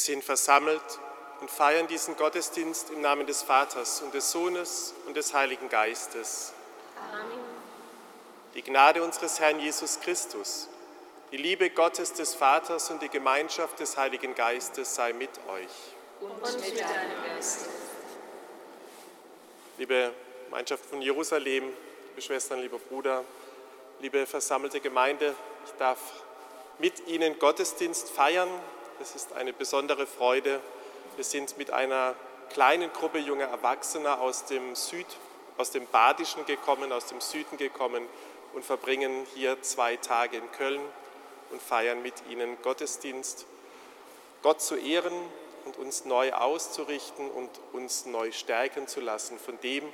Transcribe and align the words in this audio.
Wir 0.00 0.14
sind 0.14 0.24
versammelt 0.24 0.80
und 1.42 1.50
feiern 1.50 1.86
diesen 1.86 2.16
Gottesdienst 2.16 2.88
im 2.88 3.02
Namen 3.02 3.26
des 3.26 3.42
Vaters 3.42 4.00
und 4.00 4.14
des 4.14 4.30
Sohnes 4.30 4.94
und 5.06 5.14
des 5.14 5.34
Heiligen 5.34 5.68
Geistes. 5.68 6.54
Amen. 7.12 7.38
Die 8.54 8.62
Gnade 8.62 9.02
unseres 9.02 9.38
Herrn 9.40 9.60
Jesus 9.60 10.00
Christus, 10.00 10.68
die 11.32 11.36
Liebe 11.36 11.68
Gottes 11.68 12.14
des 12.14 12.34
Vaters 12.34 12.90
und 12.90 13.02
die 13.02 13.10
Gemeinschaft 13.10 13.78
des 13.78 13.98
Heiligen 13.98 14.34
Geistes 14.34 14.94
sei 14.94 15.12
mit 15.12 15.28
euch. 15.50 15.68
Und 16.18 16.60
mit 16.62 16.80
deinem 16.80 17.22
Geist. 17.34 17.68
Liebe 19.76 20.14
Gemeinschaft 20.46 20.86
von 20.86 21.02
Jerusalem, 21.02 21.74
liebe 22.08 22.22
Schwestern, 22.22 22.60
lieber 22.60 22.78
Bruder, 22.78 23.22
liebe 24.00 24.24
versammelte 24.24 24.80
Gemeinde, 24.80 25.34
ich 25.66 25.72
darf 25.72 25.98
mit 26.78 27.06
Ihnen 27.06 27.38
Gottesdienst 27.38 28.08
feiern. 28.08 28.48
Es 29.00 29.14
ist 29.14 29.32
eine 29.32 29.54
besondere 29.54 30.06
Freude. 30.06 30.60
Wir 31.16 31.24
sind 31.24 31.56
mit 31.56 31.70
einer 31.70 32.14
kleinen 32.50 32.92
Gruppe 32.92 33.18
junger 33.18 33.46
Erwachsener 33.46 34.20
aus 34.20 34.44
dem 34.44 34.74
Süd, 34.74 35.06
aus 35.56 35.70
dem 35.70 35.86
Badischen 35.86 36.44
gekommen, 36.44 36.92
aus 36.92 37.06
dem 37.06 37.22
Süden 37.22 37.56
gekommen 37.56 38.06
und 38.52 38.62
verbringen 38.62 39.26
hier 39.34 39.62
zwei 39.62 39.96
Tage 39.96 40.36
in 40.36 40.52
Köln 40.52 40.82
und 41.50 41.62
feiern 41.62 42.02
mit 42.02 42.12
Ihnen 42.28 42.60
Gottesdienst. 42.60 43.46
Gott 44.42 44.60
zu 44.60 44.76
ehren 44.76 45.14
und 45.64 45.78
uns 45.78 46.04
neu 46.04 46.34
auszurichten 46.34 47.30
und 47.30 47.50
uns 47.72 48.04
neu 48.04 48.32
stärken 48.32 48.86
zu 48.86 49.00
lassen 49.00 49.38
von 49.38 49.58
dem, 49.60 49.90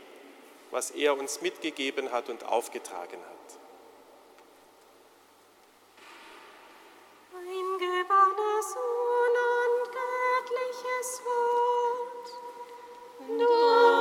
was 0.73 0.91
er 0.91 1.17
uns 1.17 1.43
mitgegeben 1.43 2.11
hat 2.11 2.29
und 2.29 2.45
aufgetragen 2.45 3.21
hat. 3.21 3.36
Auf 13.39 13.96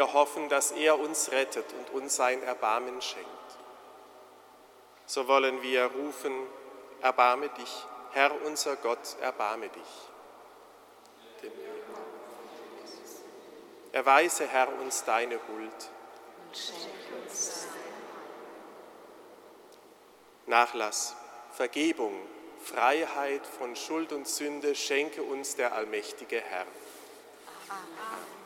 wir 0.00 0.14
hoffen, 0.14 0.48
dass 0.48 0.70
er 0.70 0.98
uns 0.98 1.30
rettet 1.30 1.66
und 1.74 1.90
uns 1.90 2.16
sein 2.16 2.42
Erbarmen 2.42 3.02
schenkt. 3.02 3.28
So 5.04 5.28
wollen 5.28 5.60
wir 5.60 5.84
rufen, 5.84 6.32
erbarme 7.02 7.50
dich, 7.50 7.84
Herr 8.12 8.32
unser 8.46 8.76
Gott, 8.76 9.16
erbarme 9.20 9.68
dich. 9.68 11.50
Erweise, 13.92 14.46
Herr, 14.46 14.68
uns 14.80 15.04
deine 15.04 15.34
Huld. 15.34 15.90
Nachlass, 20.46 21.14
Vergebung, 21.52 22.14
Freiheit 22.64 23.46
von 23.46 23.76
Schuld 23.76 24.14
und 24.14 24.26
Sünde 24.26 24.74
schenke 24.74 25.22
uns 25.22 25.56
der 25.56 25.74
allmächtige 25.74 26.40
Herr. 26.40 26.64
Amen. 27.68 28.39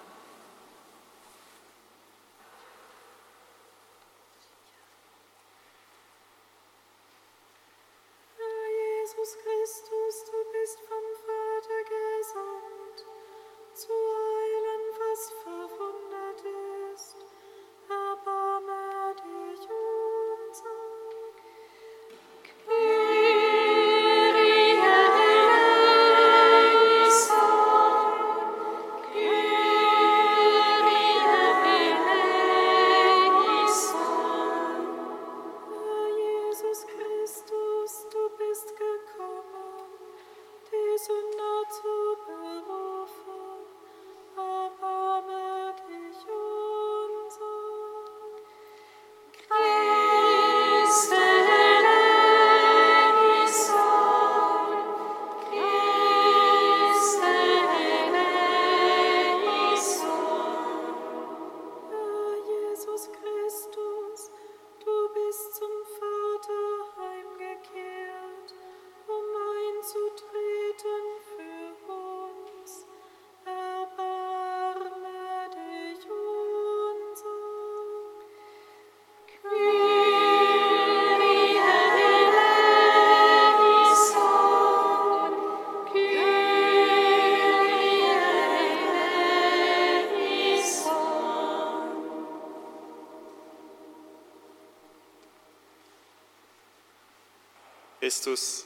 Christus, 98.14 98.64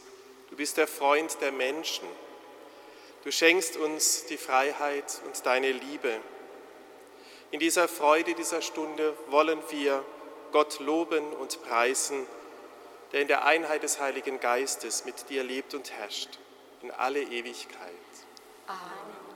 du 0.51 0.57
bist 0.57 0.77
der 0.77 0.87
Freund 0.87 1.41
der 1.41 1.53
Menschen. 1.53 2.07
Du 3.25 3.33
schenkst 3.33 3.79
uns 3.79 4.27
die 4.27 4.37
Freiheit 4.37 5.23
und 5.25 5.47
deine 5.47 5.73
Liebe. 5.73 6.21
In 7.51 7.59
dieser 7.59 7.89
Freude 7.89 8.35
dieser 8.35 8.61
Stunde 8.61 9.17
wollen 9.29 9.59
wir 9.71 10.05
Gott 10.53 10.81
loben 10.81 11.33
und 11.33 11.63
preisen, 11.63 12.27
der 13.13 13.23
in 13.23 13.29
der 13.29 13.47
Einheit 13.47 13.85
des 13.85 13.99
Heiligen 14.01 14.39
Geistes 14.39 15.07
mit 15.07 15.31
dir 15.31 15.45
lebt 15.45 15.73
und 15.73 15.93
herrscht 15.93 16.39
in 16.83 16.91
alle 16.91 17.23
Ewigkeit. 17.23 17.89
Amen. 18.67 19.28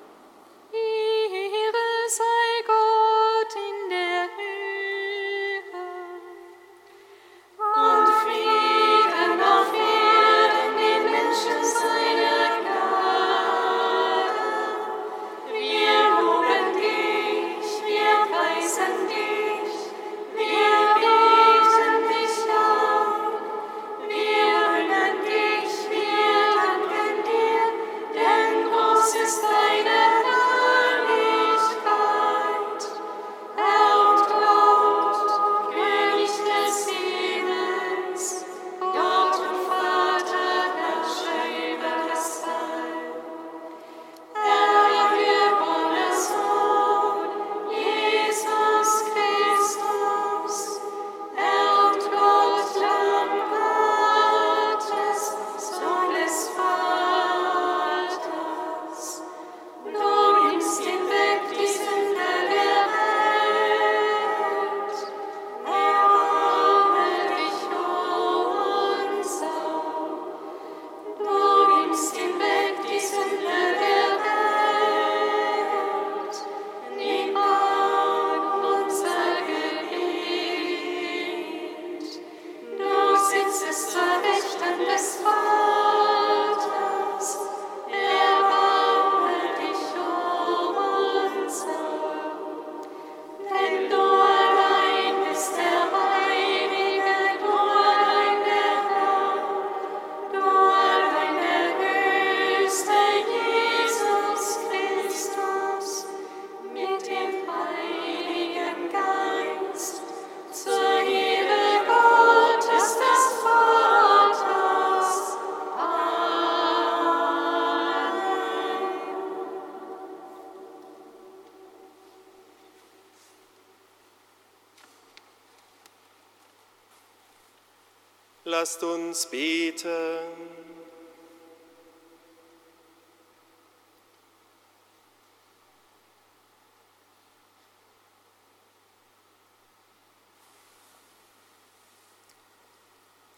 Lasst 128.62 128.85
uns 128.85 129.26
beten. 129.26 129.91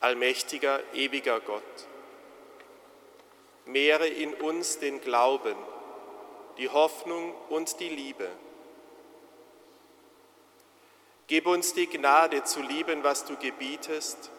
Allmächtiger, 0.00 0.82
ewiger 0.92 1.40
Gott, 1.40 1.62
mehre 3.64 4.06
in 4.06 4.34
uns 4.34 4.78
den 4.78 5.00
Glauben, 5.00 5.56
die 6.58 6.68
Hoffnung 6.68 7.34
und 7.48 7.80
die 7.80 7.88
Liebe. 7.88 8.28
Gib 11.28 11.46
uns 11.46 11.72
die 11.72 11.86
Gnade 11.86 12.44
zu 12.44 12.60
lieben, 12.60 13.02
was 13.02 13.24
du 13.24 13.38
gebietest, 13.38 14.30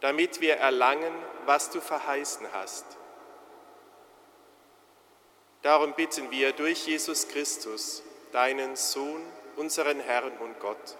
damit 0.00 0.40
wir 0.40 0.56
erlangen, 0.56 1.12
was 1.46 1.70
du 1.70 1.80
verheißen 1.80 2.46
hast. 2.52 2.84
Darum 5.62 5.94
bitten 5.94 6.30
wir 6.30 6.52
durch 6.52 6.86
Jesus 6.86 7.28
Christus, 7.28 8.02
deinen 8.32 8.76
Sohn, 8.76 9.22
unseren 9.56 10.00
Herrn 10.00 10.36
und 10.38 10.60
Gott, 10.60 10.96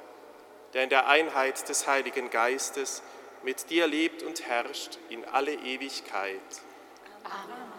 der 0.72 0.84
in 0.84 0.88
der 0.88 1.06
Einheit 1.06 1.68
des 1.68 1.86
Heiligen 1.86 2.30
Geistes 2.30 3.02
mit 3.42 3.70
dir 3.70 3.86
lebt 3.86 4.22
und 4.22 4.46
herrscht 4.46 4.98
in 5.08 5.24
alle 5.26 5.54
Ewigkeit. 5.54 6.40
Amen. 7.24 7.75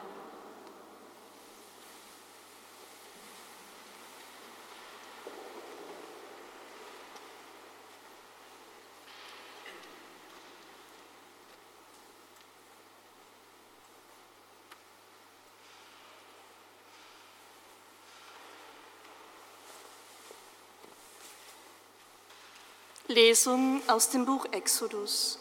Lesung 23.17 23.81
aus 23.87 24.11
dem 24.11 24.27
Buch 24.27 24.45
Exodus. 24.51 25.39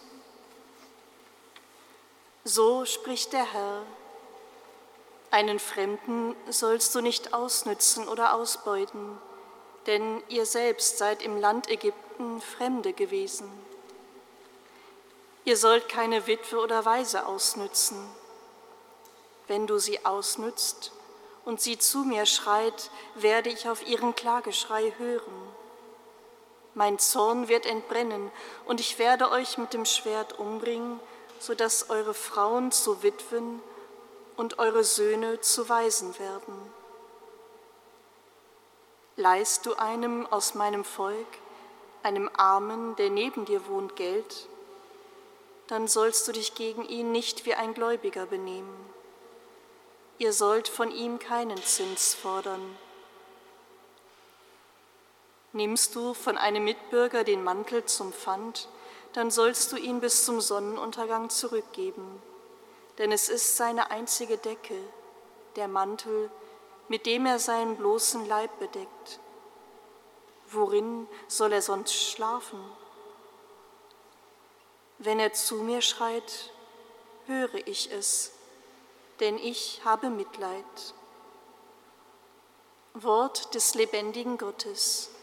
So 2.42 2.86
spricht 2.86 3.34
der 3.34 3.52
Herr, 3.52 3.82
einen 5.30 5.58
Fremden 5.58 6.34
sollst 6.48 6.94
du 6.94 7.02
nicht 7.02 7.34
ausnützen 7.34 8.08
oder 8.08 8.32
ausbeuten, 8.32 9.18
denn 9.84 10.22
ihr 10.30 10.46
selbst 10.46 10.96
seid 10.96 11.20
im 11.20 11.38
Land 11.38 11.68
Ägypten 11.68 12.40
Fremde 12.40 12.94
gewesen. 12.94 13.46
Ihr 15.44 15.58
sollt 15.58 15.86
keine 15.90 16.26
Witwe 16.26 16.58
oder 16.58 16.86
Waise 16.86 17.26
ausnützen. 17.26 17.98
Wenn 19.48 19.66
du 19.66 19.78
sie 19.78 20.02
ausnützt 20.02 20.92
und 21.44 21.60
sie 21.60 21.76
zu 21.76 22.04
mir 22.04 22.24
schreit, 22.24 22.90
werde 23.16 23.50
ich 23.50 23.68
auf 23.68 23.86
ihren 23.86 24.14
Klageschrei 24.14 24.94
hören. 24.96 25.65
Mein 26.76 26.98
Zorn 26.98 27.48
wird 27.48 27.64
entbrennen 27.64 28.30
und 28.66 28.80
ich 28.80 28.98
werde 28.98 29.30
euch 29.30 29.56
mit 29.56 29.72
dem 29.72 29.86
Schwert 29.86 30.38
umbringen, 30.38 31.00
sodass 31.38 31.88
eure 31.88 32.12
Frauen 32.12 32.70
zu 32.70 33.02
Witwen 33.02 33.62
und 34.36 34.58
eure 34.58 34.84
Söhne 34.84 35.40
zu 35.40 35.70
Waisen 35.70 36.18
werden. 36.18 36.54
Leist 39.16 39.64
du 39.64 39.72
einem 39.76 40.26
aus 40.26 40.54
meinem 40.54 40.84
Volk, 40.84 41.26
einem 42.02 42.28
Armen, 42.36 42.94
der 42.96 43.08
neben 43.08 43.46
dir 43.46 43.66
wohnt, 43.68 43.96
Geld, 43.96 44.46
dann 45.68 45.88
sollst 45.88 46.28
du 46.28 46.32
dich 46.32 46.54
gegen 46.54 46.84
ihn 46.84 47.10
nicht 47.10 47.46
wie 47.46 47.54
ein 47.54 47.72
Gläubiger 47.72 48.26
benehmen. 48.26 48.76
Ihr 50.18 50.34
sollt 50.34 50.68
von 50.68 50.90
ihm 50.90 51.18
keinen 51.18 51.56
Zins 51.62 52.12
fordern. 52.12 52.76
Nimmst 55.56 55.94
du 55.94 56.12
von 56.12 56.36
einem 56.36 56.64
Mitbürger 56.64 57.24
den 57.24 57.42
Mantel 57.42 57.82
zum 57.86 58.12
Pfand, 58.12 58.68
dann 59.14 59.30
sollst 59.30 59.72
du 59.72 59.76
ihn 59.76 60.00
bis 60.00 60.26
zum 60.26 60.42
Sonnenuntergang 60.42 61.30
zurückgeben. 61.30 62.22
Denn 62.98 63.10
es 63.10 63.30
ist 63.30 63.56
seine 63.56 63.90
einzige 63.90 64.36
Decke, 64.36 64.78
der 65.56 65.66
Mantel, 65.66 66.30
mit 66.88 67.06
dem 67.06 67.24
er 67.24 67.38
seinen 67.38 67.78
bloßen 67.78 68.28
Leib 68.28 68.50
bedeckt. 68.58 69.18
Worin 70.50 71.08
soll 71.26 71.54
er 71.54 71.62
sonst 71.62 71.94
schlafen? 71.94 72.62
Wenn 74.98 75.18
er 75.18 75.32
zu 75.32 75.54
mir 75.62 75.80
schreit, 75.80 76.52
höre 77.26 77.66
ich 77.66 77.90
es, 77.90 78.32
denn 79.20 79.38
ich 79.38 79.80
habe 79.86 80.10
Mitleid. 80.10 80.94
Wort 82.92 83.54
des 83.54 83.74
lebendigen 83.74 84.36
Gottes. 84.36 85.15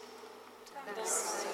Das 0.96 1.44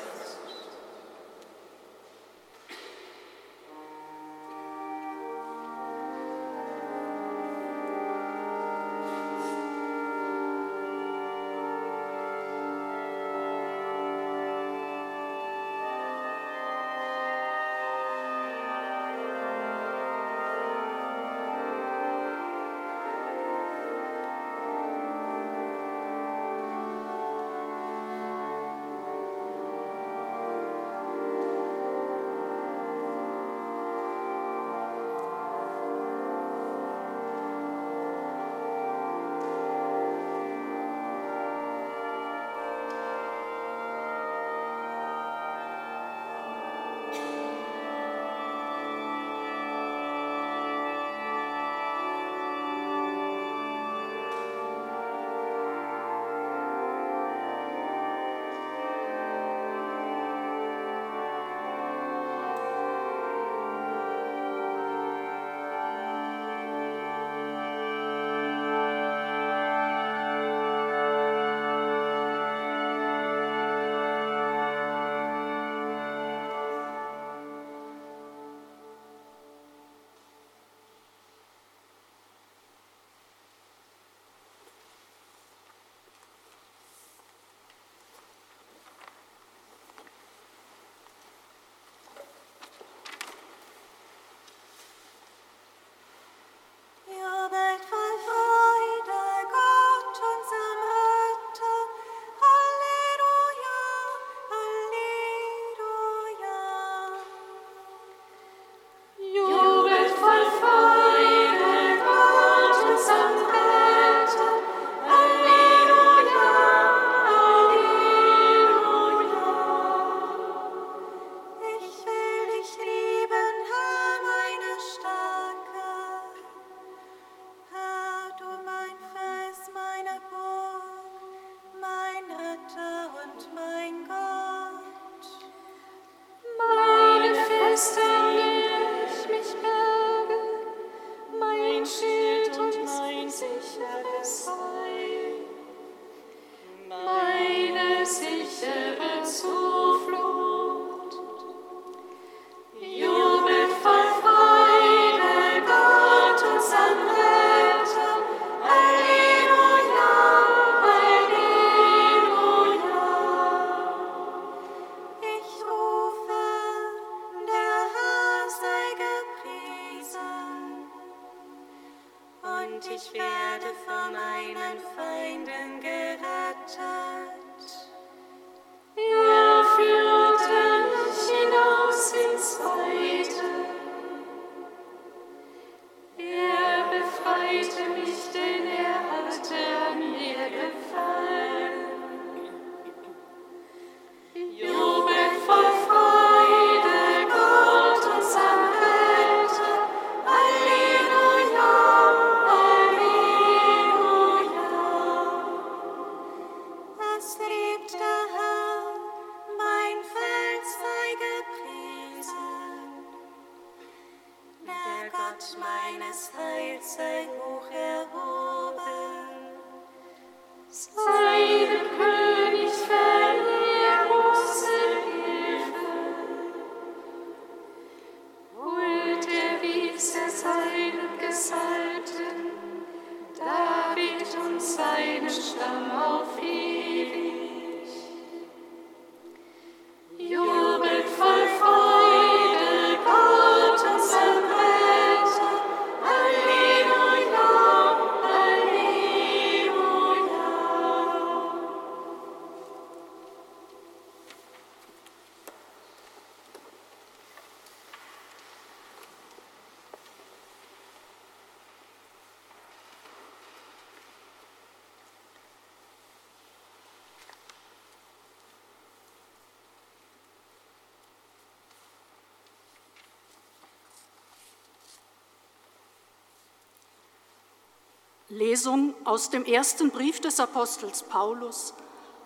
Lesung 278.31 278.95
aus 279.05 279.31
dem 279.31 279.45
ersten 279.45 279.91
Brief 279.91 280.21
des 280.21 280.39
Apostels 280.39 281.03
Paulus 281.03 281.75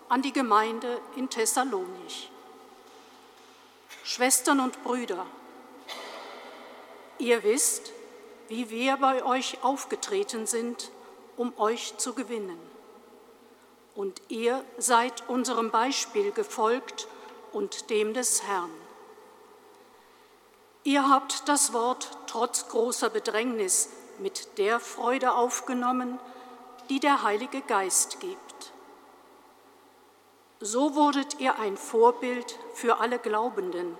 an 0.07 0.21
die 0.21 0.31
Gemeinde 0.31 1.01
in 1.15 1.31
Thessalonich. 1.31 2.29
Schwestern 4.03 4.59
und 4.59 4.83
Brüder, 4.83 5.25
ihr 7.17 7.43
wisst, 7.43 7.91
wie 8.49 8.69
wir 8.69 8.97
bei 8.97 9.25
euch 9.25 9.63
aufgetreten 9.63 10.45
sind, 10.45 10.91
um 11.37 11.57
euch 11.57 11.97
zu 11.97 12.13
gewinnen. 12.13 12.59
Und 13.95 14.21
ihr 14.27 14.63
seid 14.77 15.27
unserem 15.27 15.71
Beispiel 15.71 16.31
gefolgt 16.31 17.07
und 17.51 17.89
dem 17.89 18.13
des 18.13 18.43
Herrn. 18.43 18.69
Ihr 20.83 21.09
habt 21.09 21.49
das 21.49 21.73
Wort 21.73 22.11
trotz 22.27 22.67
großer 22.67 23.09
Bedrängnis 23.09 23.89
mit 24.19 24.57
der 24.57 24.79
Freude 24.79 25.33
aufgenommen, 25.33 26.19
die 26.89 26.99
der 26.99 27.23
Heilige 27.23 27.61
Geist 27.61 28.19
gibt. 28.19 28.71
So 30.59 30.95
wurdet 30.95 31.39
ihr 31.39 31.59
ein 31.59 31.77
Vorbild 31.77 32.57
für 32.73 32.99
alle 32.99 33.19
Glaubenden 33.19 33.97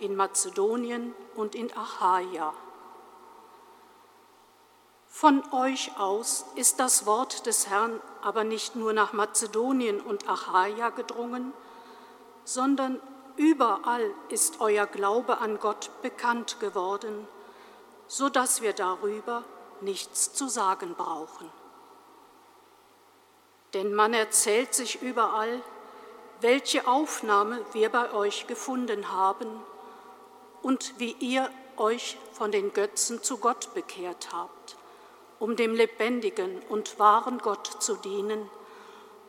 in 0.00 0.16
Mazedonien 0.16 1.14
und 1.36 1.54
in 1.54 1.72
Achaia. 1.76 2.52
Von 5.06 5.42
euch 5.52 5.92
aus 5.98 6.46
ist 6.56 6.80
das 6.80 7.06
Wort 7.06 7.46
des 7.46 7.68
Herrn 7.68 8.00
aber 8.22 8.44
nicht 8.44 8.76
nur 8.76 8.92
nach 8.92 9.12
Mazedonien 9.12 10.00
und 10.00 10.28
Achaia 10.28 10.90
gedrungen, 10.90 11.52
sondern 12.44 13.00
überall 13.36 14.10
ist 14.30 14.60
euer 14.60 14.86
Glaube 14.86 15.38
an 15.38 15.60
Gott 15.60 15.90
bekannt 16.02 16.58
geworden, 16.60 17.28
so 18.12 18.28
dass 18.28 18.60
wir 18.60 18.74
darüber 18.74 19.42
nichts 19.80 20.34
zu 20.34 20.46
sagen 20.46 20.94
brauchen. 20.96 21.50
Denn 23.72 23.94
man 23.94 24.12
erzählt 24.12 24.74
sich 24.74 25.00
überall, 25.00 25.62
welche 26.42 26.86
Aufnahme 26.86 27.64
wir 27.72 27.88
bei 27.88 28.12
euch 28.12 28.46
gefunden 28.46 29.10
haben 29.12 29.48
und 30.60 30.92
wie 30.98 31.12
ihr 31.20 31.50
euch 31.78 32.18
von 32.34 32.52
den 32.52 32.74
Götzen 32.74 33.22
zu 33.22 33.38
Gott 33.38 33.72
bekehrt 33.72 34.28
habt, 34.30 34.76
um 35.38 35.56
dem 35.56 35.74
lebendigen 35.74 36.60
und 36.68 36.98
wahren 36.98 37.38
Gott 37.38 37.82
zu 37.82 37.96
dienen 37.96 38.50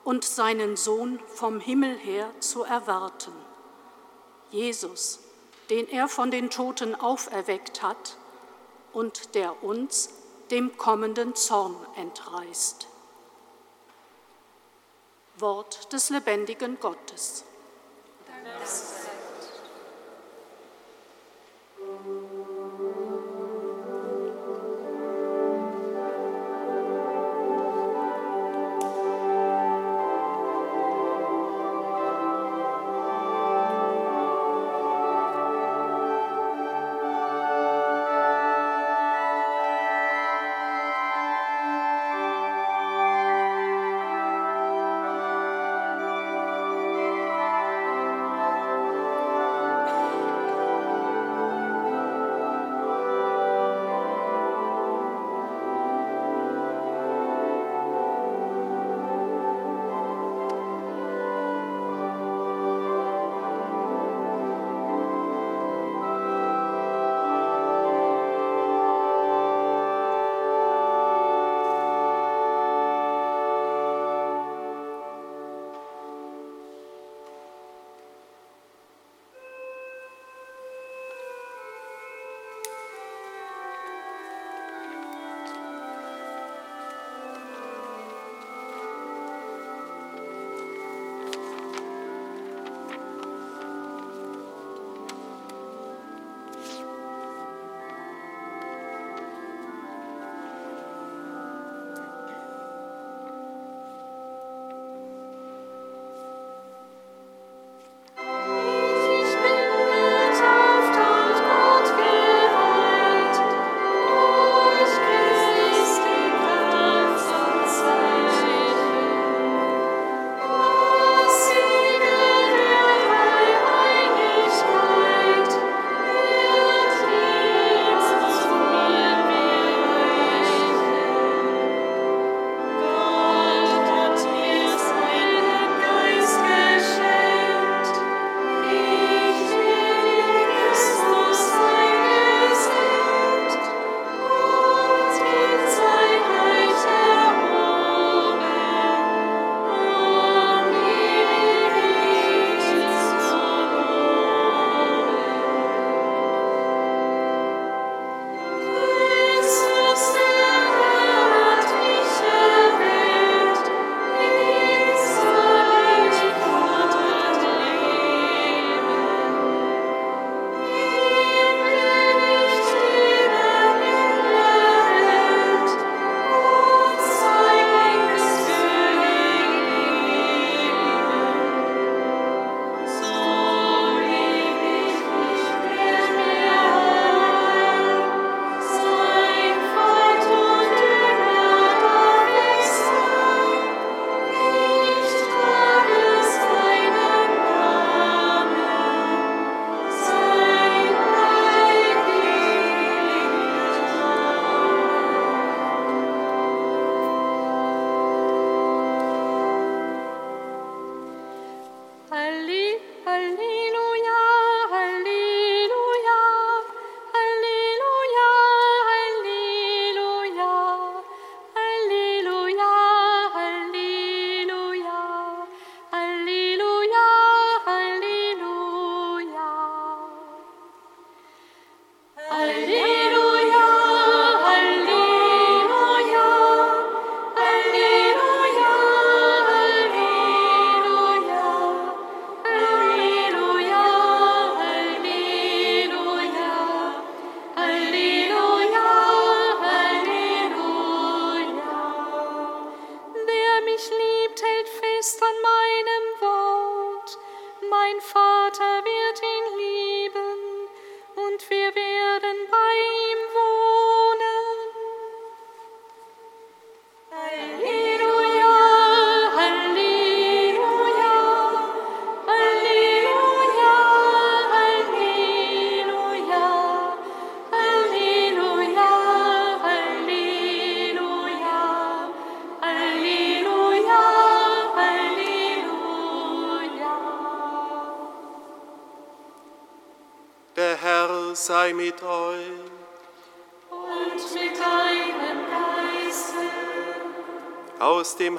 und 0.04 0.26
seinen 0.26 0.76
Sohn 0.76 1.22
vom 1.28 1.62
Himmel 1.62 1.98
her 2.00 2.30
zu 2.42 2.64
erwarten, 2.64 3.32
Jesus, 4.52 5.22
den 5.70 5.88
er 5.88 6.10
von 6.10 6.32
den 6.32 6.50
Toten 6.50 6.96
auferweckt 6.96 7.82
hat 7.82 8.18
und 8.94 9.36
der 9.36 9.64
uns 9.64 10.10
dem 10.52 10.78
kommenden 10.78 11.36
Zorn 11.36 11.76
entreißt. 11.96 12.88
Wort 15.38 15.92
des 15.92 16.10
lebendigen 16.10 16.80
Gottes. 16.80 17.44
Halleluja, 18.32 19.03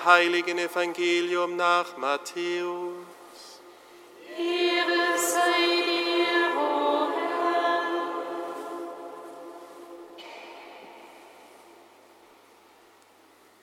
dem 0.05 0.13
heiligen 0.13 0.59
Evangelium 0.59 1.57
nach 1.57 1.97
Matthäus. 1.97 2.93
Ehre 4.37 5.19
sei 5.19 5.83
dir, 5.85 6.57
o 6.57 7.09
Herr. 7.17 7.83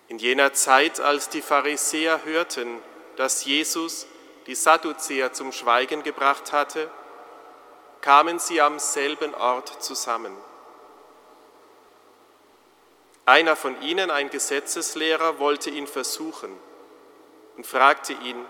In 0.07 0.17
jener 0.17 0.53
Zeit, 0.53 0.99
als 0.99 1.29
die 1.29 1.41
Pharisäer 1.41 2.25
hörten, 2.25 2.79
dass 3.17 3.45
Jesus 3.45 4.07
die 4.47 4.55
Sadduzäer 4.55 5.33
zum 5.33 5.51
Schweigen 5.51 6.03
gebracht 6.03 6.51
hatte, 6.51 6.89
kamen 8.01 8.39
sie 8.39 8.61
am 8.61 8.79
selben 8.79 9.35
Ort 9.35 9.83
zusammen. 9.83 10.35
Einer 13.31 13.55
von 13.55 13.81
ihnen, 13.81 14.11
ein 14.11 14.29
Gesetzeslehrer, 14.29 15.39
wollte 15.39 15.69
ihn 15.69 15.87
versuchen 15.87 16.53
und 17.55 17.65
fragte 17.65 18.11
ihn, 18.11 18.45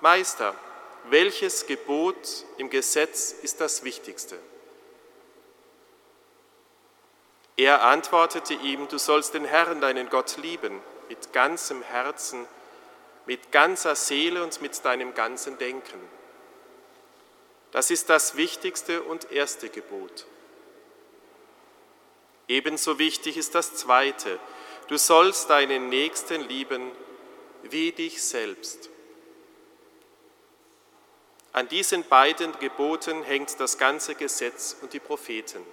Meister, 0.00 0.54
welches 1.10 1.66
Gebot 1.66 2.44
im 2.56 2.70
Gesetz 2.70 3.32
ist 3.32 3.60
das 3.60 3.82
wichtigste? 3.82 4.38
Er 7.56 7.82
antwortete 7.82 8.54
ihm, 8.54 8.86
du 8.86 8.96
sollst 8.96 9.34
den 9.34 9.44
Herrn, 9.44 9.80
deinen 9.80 10.08
Gott, 10.08 10.36
lieben, 10.36 10.80
mit 11.08 11.32
ganzem 11.32 11.82
Herzen, 11.82 12.46
mit 13.26 13.50
ganzer 13.50 13.96
Seele 13.96 14.44
und 14.44 14.62
mit 14.62 14.84
deinem 14.84 15.14
ganzen 15.14 15.58
Denken. 15.58 16.00
Das 17.72 17.90
ist 17.90 18.08
das 18.08 18.36
wichtigste 18.36 19.02
und 19.02 19.32
erste 19.32 19.68
Gebot. 19.68 20.26
Ebenso 22.48 22.98
wichtig 22.98 23.36
ist 23.36 23.54
das 23.54 23.74
zweite, 23.74 24.38
du 24.88 24.96
sollst 24.96 25.50
deinen 25.50 25.88
Nächsten 25.88 26.42
lieben 26.48 26.92
wie 27.62 27.92
dich 27.92 28.22
selbst. 28.22 28.88
An 31.52 31.68
diesen 31.68 32.04
beiden 32.04 32.52
Geboten 32.58 33.22
hängt 33.22 33.58
das 33.58 33.78
ganze 33.78 34.14
Gesetz 34.14 34.76
und 34.82 34.92
die 34.92 35.00
Propheten. 35.00 35.64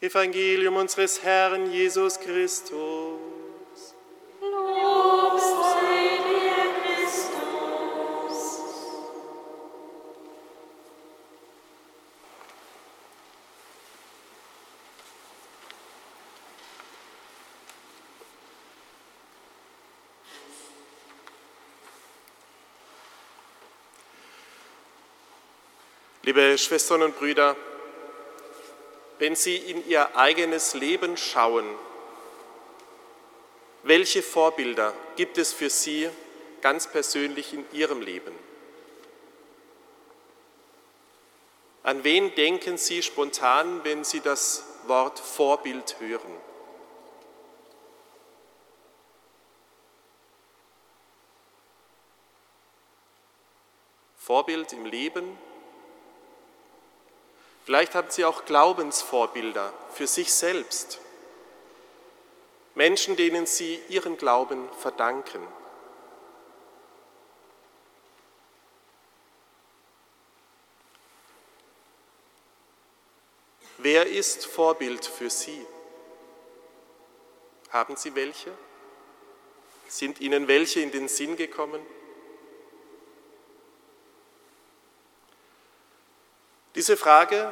Evangelium 0.00 0.76
unseres 0.76 1.22
Herrn 1.22 1.70
Jesus 1.70 2.18
Christus. 2.18 3.29
Liebe 26.30 26.56
Schwestern 26.58 27.02
und 27.02 27.18
Brüder, 27.18 27.56
wenn 29.18 29.34
Sie 29.34 29.56
in 29.56 29.84
Ihr 29.88 30.16
eigenes 30.16 30.74
Leben 30.74 31.16
schauen, 31.16 31.68
welche 33.82 34.22
Vorbilder 34.22 34.94
gibt 35.16 35.38
es 35.38 35.52
für 35.52 35.68
Sie 35.68 36.08
ganz 36.60 36.86
persönlich 36.86 37.52
in 37.52 37.64
Ihrem 37.72 38.00
Leben? 38.00 38.32
An 41.82 42.04
wen 42.04 42.32
denken 42.36 42.78
Sie 42.78 43.02
spontan, 43.02 43.82
wenn 43.82 44.04
Sie 44.04 44.20
das 44.20 44.64
Wort 44.86 45.18
Vorbild 45.18 45.96
hören? 45.98 46.36
Vorbild 54.16 54.72
im 54.72 54.86
Leben? 54.86 55.36
Vielleicht 57.64 57.94
haben 57.94 58.10
Sie 58.10 58.24
auch 58.24 58.44
Glaubensvorbilder 58.44 59.72
für 59.92 60.06
sich 60.06 60.32
selbst. 60.32 60.98
Menschen, 62.74 63.16
denen 63.16 63.46
Sie 63.46 63.80
Ihren 63.88 64.16
Glauben 64.16 64.68
verdanken. 64.78 65.46
Wer 73.78 74.06
ist 74.06 74.46
Vorbild 74.46 75.04
für 75.04 75.30
Sie? 75.30 75.64
Haben 77.70 77.96
Sie 77.96 78.14
welche? 78.14 78.52
Sind 79.88 80.20
Ihnen 80.20 80.48
welche 80.48 80.80
in 80.80 80.90
den 80.90 81.08
Sinn 81.08 81.36
gekommen? 81.36 81.80
Diese 86.74 86.96
Frage 86.96 87.50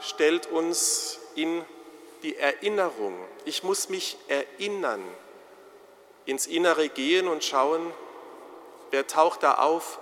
stellt 0.00 0.46
uns 0.46 1.20
in 1.36 1.64
die 2.22 2.36
Erinnerung. 2.36 3.16
Ich 3.44 3.62
muss 3.62 3.88
mich 3.88 4.16
erinnern, 4.28 5.02
ins 6.26 6.46
Innere 6.46 6.88
gehen 6.88 7.28
und 7.28 7.44
schauen, 7.44 7.92
wer 8.90 9.06
taucht 9.06 9.42
da 9.42 9.54
auf, 9.54 9.98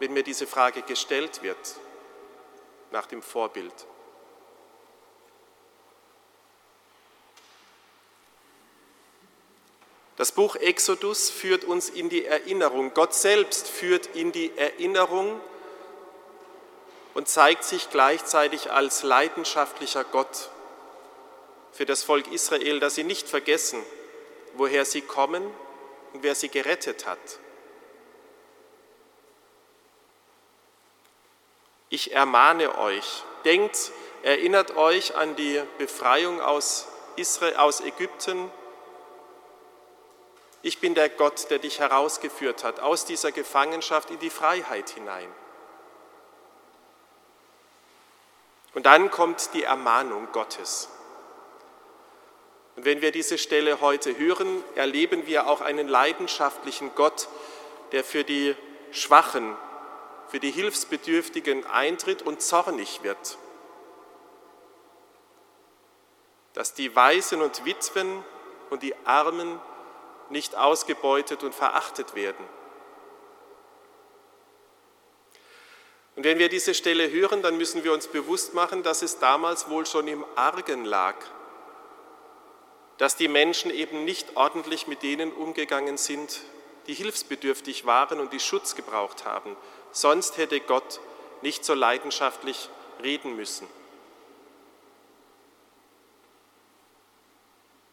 wenn 0.00 0.12
mir 0.12 0.24
diese 0.24 0.46
Frage 0.46 0.82
gestellt 0.82 1.42
wird 1.42 1.76
nach 2.90 3.06
dem 3.06 3.22
Vorbild. 3.22 3.72
Das 10.16 10.32
Buch 10.32 10.56
Exodus 10.56 11.28
führt 11.28 11.64
uns 11.64 11.88
in 11.88 12.08
die 12.08 12.24
Erinnerung. 12.24 12.94
Gott 12.94 13.14
selbst 13.14 13.68
führt 13.68 14.06
in 14.14 14.32
die 14.32 14.56
Erinnerung 14.56 15.40
und 17.14 17.28
zeigt 17.28 17.64
sich 17.64 17.90
gleichzeitig 17.90 18.72
als 18.72 19.02
leidenschaftlicher 19.04 20.04
Gott 20.04 20.50
für 21.72 21.86
das 21.86 22.02
Volk 22.02 22.30
Israel, 22.32 22.80
dass 22.80 22.96
sie 22.96 23.04
nicht 23.04 23.28
vergessen, 23.28 23.82
woher 24.54 24.84
sie 24.84 25.00
kommen 25.00 25.44
und 26.12 26.22
wer 26.22 26.34
sie 26.34 26.48
gerettet 26.48 27.06
hat. 27.06 27.18
Ich 31.88 32.12
ermahne 32.12 32.76
euch, 32.78 33.22
denkt, 33.44 33.92
erinnert 34.22 34.76
euch 34.76 35.14
an 35.14 35.36
die 35.36 35.62
Befreiung 35.78 36.40
aus, 36.40 36.88
Israel, 37.16 37.56
aus 37.56 37.80
Ägypten. 37.80 38.50
Ich 40.62 40.80
bin 40.80 40.94
der 40.94 41.08
Gott, 41.08 41.50
der 41.50 41.60
dich 41.60 41.78
herausgeführt 41.78 42.64
hat 42.64 42.80
aus 42.80 43.04
dieser 43.04 43.30
Gefangenschaft 43.30 44.10
in 44.10 44.18
die 44.18 44.30
Freiheit 44.30 44.90
hinein. 44.90 45.28
Und 48.74 48.86
dann 48.86 49.10
kommt 49.10 49.54
die 49.54 49.62
Ermahnung 49.62 50.28
Gottes. 50.32 50.88
Und 52.76 52.84
wenn 52.84 53.00
wir 53.00 53.12
diese 53.12 53.38
Stelle 53.38 53.80
heute 53.80 54.18
hören, 54.18 54.64
erleben 54.74 55.26
wir 55.26 55.46
auch 55.46 55.60
einen 55.60 55.86
leidenschaftlichen 55.86 56.94
Gott, 56.96 57.28
der 57.92 58.02
für 58.02 58.24
die 58.24 58.56
Schwachen, 58.90 59.56
für 60.28 60.40
die 60.40 60.50
Hilfsbedürftigen 60.50 61.64
eintritt 61.66 62.22
und 62.22 62.42
zornig 62.42 63.04
wird. 63.04 63.38
Dass 66.52 66.74
die 66.74 66.96
Waisen 66.96 67.42
und 67.42 67.64
Witwen 67.64 68.24
und 68.70 68.82
die 68.82 68.94
Armen 69.04 69.60
nicht 70.30 70.56
ausgebeutet 70.56 71.44
und 71.44 71.54
verachtet 71.54 72.16
werden. 72.16 72.44
Und 76.16 76.24
wenn 76.24 76.38
wir 76.38 76.48
diese 76.48 76.74
Stelle 76.74 77.10
hören, 77.10 77.42
dann 77.42 77.58
müssen 77.58 77.82
wir 77.82 77.92
uns 77.92 78.06
bewusst 78.06 78.54
machen, 78.54 78.82
dass 78.82 79.02
es 79.02 79.18
damals 79.18 79.68
wohl 79.68 79.84
schon 79.84 80.06
im 80.06 80.24
Argen 80.36 80.84
lag, 80.84 81.16
dass 82.98 83.16
die 83.16 83.26
Menschen 83.26 83.72
eben 83.72 84.04
nicht 84.04 84.36
ordentlich 84.36 84.86
mit 84.86 85.02
denen 85.02 85.32
umgegangen 85.32 85.96
sind, 85.96 86.42
die 86.86 86.94
hilfsbedürftig 86.94 87.86
waren 87.86 88.20
und 88.20 88.32
die 88.32 88.40
Schutz 88.40 88.76
gebraucht 88.76 89.24
haben. 89.24 89.56
Sonst 89.90 90.36
hätte 90.36 90.60
Gott 90.60 91.00
nicht 91.42 91.64
so 91.64 91.74
leidenschaftlich 91.74 92.68
reden 93.02 93.34
müssen. 93.34 93.66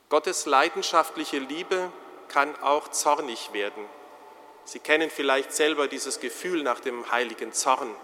Gottes 0.10 0.45
leidenschaftliche 0.45 1.39
Liebe 1.39 1.91
kann 2.27 2.55
auch 2.62 2.89
zornig 2.89 3.53
werden. 3.53 3.86
Sie 4.65 4.79
kennen 4.79 5.10
vielleicht 5.10 5.53
selber 5.53 5.88
dieses 5.88 6.19
Gefühl 6.19 6.63
nach 6.63 6.81
dem 6.81 7.10
heiligen 7.12 7.53
Zorn, 7.53 7.95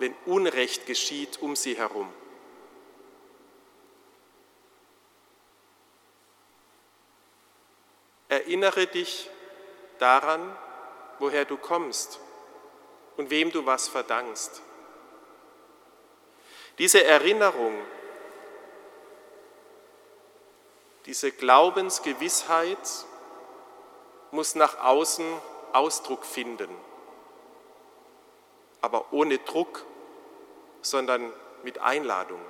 wenn 0.00 0.14
Unrecht 0.24 0.86
geschieht 0.86 1.40
um 1.42 1.54
sie 1.54 1.76
herum. 1.76 2.10
Erinnere 8.28 8.86
dich 8.86 9.28
daran, 9.98 10.56
woher 11.18 11.44
du 11.44 11.58
kommst 11.58 12.18
und 13.18 13.28
wem 13.28 13.52
du 13.52 13.66
was 13.66 13.88
verdankst. 13.88 14.62
Diese 16.78 17.04
Erinnerung, 17.04 17.74
diese 21.04 21.30
Glaubensgewissheit 21.30 22.78
muss 24.30 24.54
nach 24.54 24.78
außen 24.78 25.26
Ausdruck 25.74 26.24
finden, 26.24 26.74
aber 28.80 29.12
ohne 29.12 29.38
Druck, 29.38 29.84
sondern 30.82 31.32
mit 31.62 31.78
Einladung. 31.78 32.40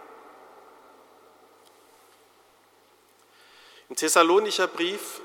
Im 3.89 3.97
Thessalonicher 3.97 4.69
Brief 4.69 5.21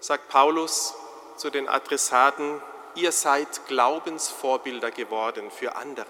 sagt 0.00 0.28
Paulus 0.28 0.94
zu 1.36 1.50
den 1.50 1.68
Adressaten, 1.68 2.60
ihr 2.94 3.10
seid 3.10 3.66
Glaubensvorbilder 3.66 4.90
geworden 4.90 5.50
für 5.50 5.74
andere. 5.76 6.06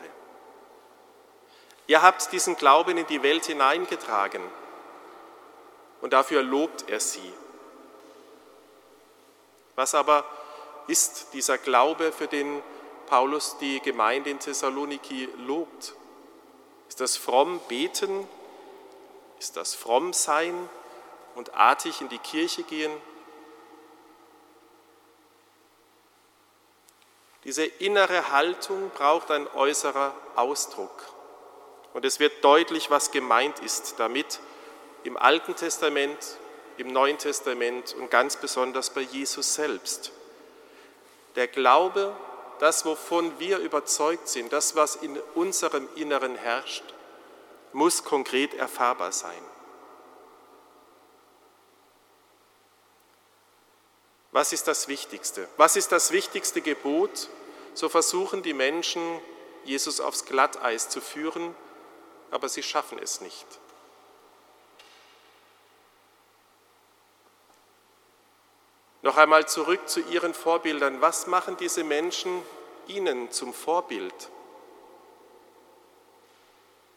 Ihr 1.86 2.02
habt 2.02 2.32
diesen 2.32 2.56
Glauben 2.56 2.98
in 2.98 3.06
die 3.06 3.22
Welt 3.22 3.46
hineingetragen 3.46 4.42
und 6.00 6.12
dafür 6.12 6.42
lobt 6.42 6.88
er 6.88 6.98
sie. 6.98 7.32
Was 9.76 9.94
aber 9.94 10.24
ist 10.86 11.28
dieser 11.32 11.58
Glaube, 11.58 12.12
für 12.12 12.26
den 12.26 12.62
Paulus 13.14 13.56
die 13.58 13.78
Gemeinde 13.78 14.28
in 14.30 14.40
Thessaloniki 14.40 15.28
lobt? 15.46 15.94
Ist 16.88 17.00
das 17.00 17.16
fromm 17.16 17.60
beten? 17.68 18.26
Ist 19.38 19.56
das 19.56 19.76
fromm 19.76 20.12
sein 20.12 20.68
und 21.36 21.54
artig 21.54 22.00
in 22.00 22.08
die 22.08 22.18
Kirche 22.18 22.64
gehen? 22.64 22.90
Diese 27.44 27.64
innere 27.64 28.32
Haltung 28.32 28.90
braucht 28.90 29.30
ein 29.30 29.46
äußerer 29.46 30.12
Ausdruck. 30.34 31.04
Und 31.92 32.04
es 32.04 32.18
wird 32.18 32.42
deutlich, 32.42 32.90
was 32.90 33.12
gemeint 33.12 33.60
ist 33.60 33.94
damit 34.00 34.40
im 35.04 35.16
Alten 35.16 35.54
Testament, 35.54 36.18
im 36.78 36.88
Neuen 36.88 37.18
Testament 37.18 37.94
und 37.94 38.10
ganz 38.10 38.34
besonders 38.34 38.90
bei 38.90 39.02
Jesus 39.02 39.54
selbst. 39.54 40.10
Der 41.36 41.46
Glaube, 41.46 42.16
das, 42.64 42.86
wovon 42.86 43.38
wir 43.38 43.58
überzeugt 43.58 44.26
sind, 44.26 44.50
das, 44.50 44.74
was 44.74 44.96
in 44.96 45.20
unserem 45.34 45.86
Inneren 45.96 46.34
herrscht, 46.34 46.82
muss 47.74 48.04
konkret 48.04 48.54
erfahrbar 48.54 49.12
sein. 49.12 49.42
Was 54.32 54.54
ist 54.54 54.66
das 54.66 54.88
Wichtigste? 54.88 55.46
Was 55.58 55.76
ist 55.76 55.92
das 55.92 56.10
wichtigste 56.10 56.62
Gebot? 56.62 57.28
So 57.74 57.90
versuchen 57.90 58.42
die 58.42 58.54
Menschen, 58.54 59.20
Jesus 59.64 60.00
aufs 60.00 60.24
Glatteis 60.24 60.88
zu 60.88 61.02
führen, 61.02 61.54
aber 62.30 62.48
sie 62.48 62.62
schaffen 62.62 62.98
es 62.98 63.20
nicht. 63.20 63.46
Noch 69.04 69.18
einmal 69.18 69.46
zurück 69.46 69.86
zu 69.86 70.00
ihren 70.00 70.32
Vorbildern. 70.32 71.02
Was 71.02 71.26
machen 71.26 71.58
diese 71.58 71.84
Menschen 71.84 72.42
ihnen 72.86 73.30
zum 73.30 73.52
Vorbild? 73.52 74.14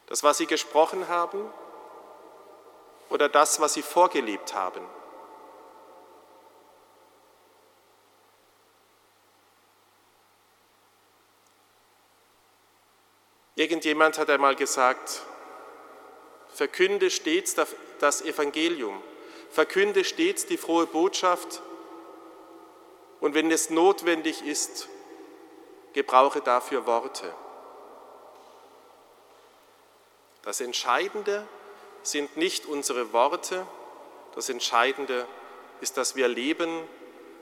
Das, 0.06 0.22
was 0.22 0.38
sie 0.38 0.46
gesprochen 0.46 1.08
haben 1.08 1.52
oder 3.10 3.28
das, 3.28 3.60
was 3.60 3.74
sie 3.74 3.82
vorgelebt 3.82 4.54
haben? 4.54 4.80
Irgendjemand 13.54 14.16
hat 14.16 14.30
einmal 14.30 14.56
gesagt, 14.56 15.20
verkünde 16.54 17.10
stets 17.10 17.54
das 17.98 18.22
Evangelium, 18.22 18.98
verkünde 19.50 20.04
stets 20.04 20.46
die 20.46 20.56
frohe 20.56 20.86
Botschaft 20.86 21.60
und 23.20 23.34
wenn 23.34 23.50
es 23.50 23.70
notwendig 23.70 24.44
ist, 24.44 24.88
gebrauche 25.92 26.40
dafür 26.40 26.86
Worte. 26.86 27.32
Das 30.42 30.60
Entscheidende 30.60 31.46
sind 32.02 32.36
nicht 32.36 32.66
unsere 32.66 33.12
Worte, 33.12 33.66
das 34.34 34.48
Entscheidende 34.48 35.26
ist, 35.80 35.96
dass 35.96 36.16
wir 36.16 36.28
leben, 36.28 36.86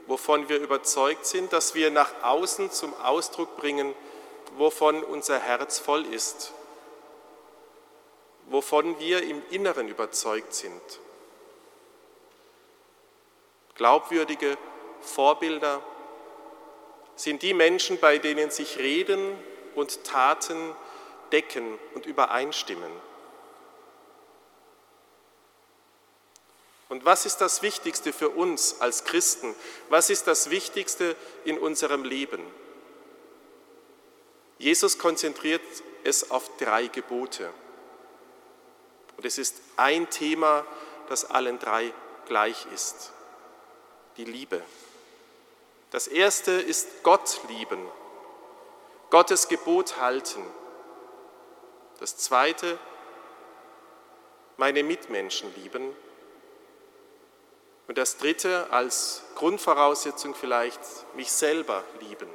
wovon 0.07 0.49
wir 0.49 0.59
überzeugt 0.59 1.27
sind, 1.27 1.53
dass 1.53 1.75
wir 1.75 1.91
nach 1.91 2.11
außen 2.23 2.71
zum 2.71 2.95
Ausdruck 3.01 3.57
bringen, 3.57 3.95
wovon 4.57 5.03
unser 5.03 5.39
Herz 5.39 5.79
voll 5.79 6.07
ist, 6.07 6.53
wovon 8.47 8.99
wir 8.99 9.23
im 9.23 9.43
Inneren 9.51 9.89
überzeugt 9.89 10.55
sind. 10.55 10.81
Glaubwürdige 13.75 14.57
Vorbilder 15.01 15.83
sind 17.17 17.43
die 17.43 17.55
Menschen, 17.55 17.99
bei 17.99 18.19
denen 18.19 18.51
sich 18.51 18.79
Reden 18.79 19.39
und 19.75 20.05
Taten 20.05 20.75
decken 21.33 21.79
und 21.95 22.07
übereinstimmen. 22.07 22.91
Und 26.89 27.05
was 27.05 27.27
ist 27.27 27.39
das 27.39 27.63
Wichtigste 27.63 28.13
für 28.13 28.29
uns 28.29 28.81
als 28.81 29.05
Christen? 29.05 29.55
Was 29.89 30.09
ist 30.09 30.27
das 30.27 30.51
Wichtigste 30.51 31.17
in 31.45 31.59
unserem 31.59 32.05
Leben? 32.05 32.41
Jesus 34.59 34.99
konzentriert 34.99 35.63
es 36.05 36.31
auf 36.31 36.57
drei 36.59 36.87
Gebote. 36.87 37.51
Und 39.17 39.25
es 39.25 39.39
ist 39.39 39.61
ein 39.77 40.09
Thema, 40.11 40.65
das 41.09 41.25
allen 41.25 41.59
drei 41.59 41.93
gleich 42.27 42.67
ist. 42.73 43.13
Die 44.17 44.25
Liebe. 44.25 44.63
Das 45.97 46.09
erste 46.09 46.51
ist 46.53 47.03
Gott 47.05 47.41
lieben, 47.49 47.79
Gottes 49.09 49.49
Gebot 49.49 49.99
halten. 49.99 50.45
Das 52.01 52.19
zweite, 52.19 52.79
meine 54.59 54.83
Mitmenschen 54.83 55.55
lieben. 55.55 55.97
Und 57.89 57.97
das 57.97 58.19
dritte, 58.19 58.71
als 58.73 59.23
Grundvoraussetzung 59.37 60.35
vielleicht, 60.35 60.81
mich 61.15 61.33
selber 61.33 61.83
lieben. 62.01 62.29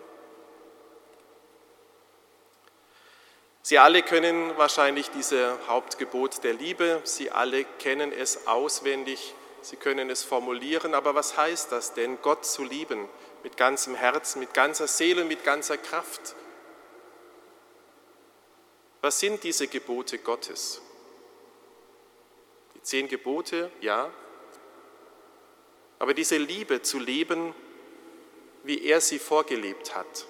Sie 3.62 3.78
alle 3.78 4.02
können 4.02 4.58
wahrscheinlich 4.58 5.12
diese 5.12 5.56
Hauptgebot 5.68 6.44
der 6.44 6.54
Liebe, 6.54 7.00
Sie 7.04 7.30
alle 7.30 7.66
kennen 7.78 8.12
es 8.12 8.48
auswendig, 8.48 9.36
Sie 9.62 9.76
können 9.76 10.10
es 10.10 10.24
formulieren, 10.24 10.96
aber 10.96 11.14
was 11.14 11.38
heißt 11.38 11.72
das 11.72 11.94
denn, 11.94 12.20
Gott 12.24 12.44
zu 12.44 12.64
lieben 12.64 13.08
mit 13.44 13.58
ganzem 13.58 13.96
Herzen, 13.96 14.40
mit 14.40 14.54
ganzer 14.54 14.88
Seele, 14.88 15.26
mit 15.26 15.44
ganzer 15.44 15.78
Kraft? 15.78 16.36
Was 19.02 19.20
sind 19.20 19.44
diese 19.44 19.68
Gebote 19.68 20.20
Gottes? 20.20 20.82
Die 22.76 22.82
zehn 22.84 23.08
Gebote, 23.08 23.72
ja, 23.82 24.12
aber 26.00 26.14
diese 26.14 26.38
Liebe 26.38 26.82
zu 26.82 27.00
leben, 27.00 27.54
wie 28.64 28.86
er 28.86 29.02
sie 29.02 29.20
vorgelebt 29.20 29.96
hat, 29.96 30.26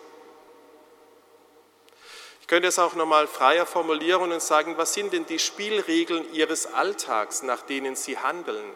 könnte 2.52 2.67
es 2.67 2.80
auch 2.80 2.95
nochmal 2.95 3.28
freier 3.28 3.65
formulieren 3.65 4.30
und 4.34 4.41
sagen, 4.41 4.78
was 4.78 4.93
sind 4.93 5.13
denn 5.13 5.26
die 5.26 5.39
Spielregeln 5.39 6.34
Ihres 6.34 6.65
Alltags, 6.65 7.43
nach 7.43 7.62
denen 7.62 7.95
Sie 7.95 8.17
handeln? 8.17 8.74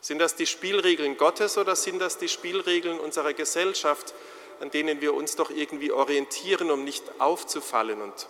Sind 0.00 0.18
das 0.20 0.36
die 0.36 0.46
Spielregeln 0.46 1.16
Gottes 1.16 1.58
oder 1.58 1.74
sind 1.74 1.98
das 1.98 2.18
die 2.18 2.28
Spielregeln 2.28 3.00
unserer 3.00 3.32
Gesellschaft, 3.32 4.14
an 4.60 4.70
denen 4.70 5.00
wir 5.00 5.14
uns 5.14 5.36
doch 5.36 5.50
irgendwie 5.50 5.92
orientieren, 5.92 6.70
um 6.70 6.84
nicht 6.84 7.20
aufzufallen 7.20 8.00
und 8.00 8.28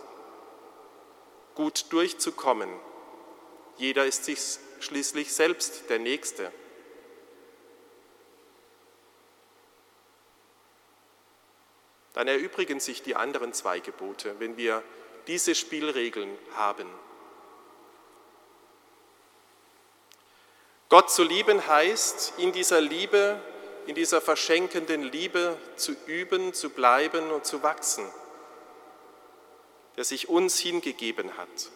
gut 1.55 1.87
durchzukommen? 1.91 2.71
Jeder 3.77 4.07
ist 4.07 4.25
sich 4.25 4.39
schließlich 4.81 5.33
selbst 5.33 5.89
der 5.91 5.99
Nächste. 5.99 6.51
Dann 12.15 12.27
erübrigen 12.27 12.81
sich 12.81 13.03
die 13.03 13.15
anderen 13.15 13.53
zwei 13.53 13.79
Gebote, 13.79 14.35
wenn 14.41 14.57
wir 14.57 14.83
diese 15.29 15.55
Spielregeln 15.55 16.37
haben. 16.55 16.89
Gott 20.89 21.11
zu 21.11 21.23
lieben 21.23 21.67
heißt, 21.67 22.35
in 22.39 22.53
dieser 22.53 22.81
Liebe, 22.81 23.39
in 23.87 23.95
dieser 23.95 24.23
verschenkenden 24.23 25.03
Liebe 25.03 25.57
zu 25.77 25.93
üben, 26.07 26.55
zu 26.55 26.71
bleiben 26.71 27.31
und 27.31 27.45
zu 27.45 27.63
wachsen, 27.63 28.07
der 29.97 30.05
sich 30.05 30.31
uns 30.31 30.59
hingegeben 30.59 31.37
hat. 31.37 31.71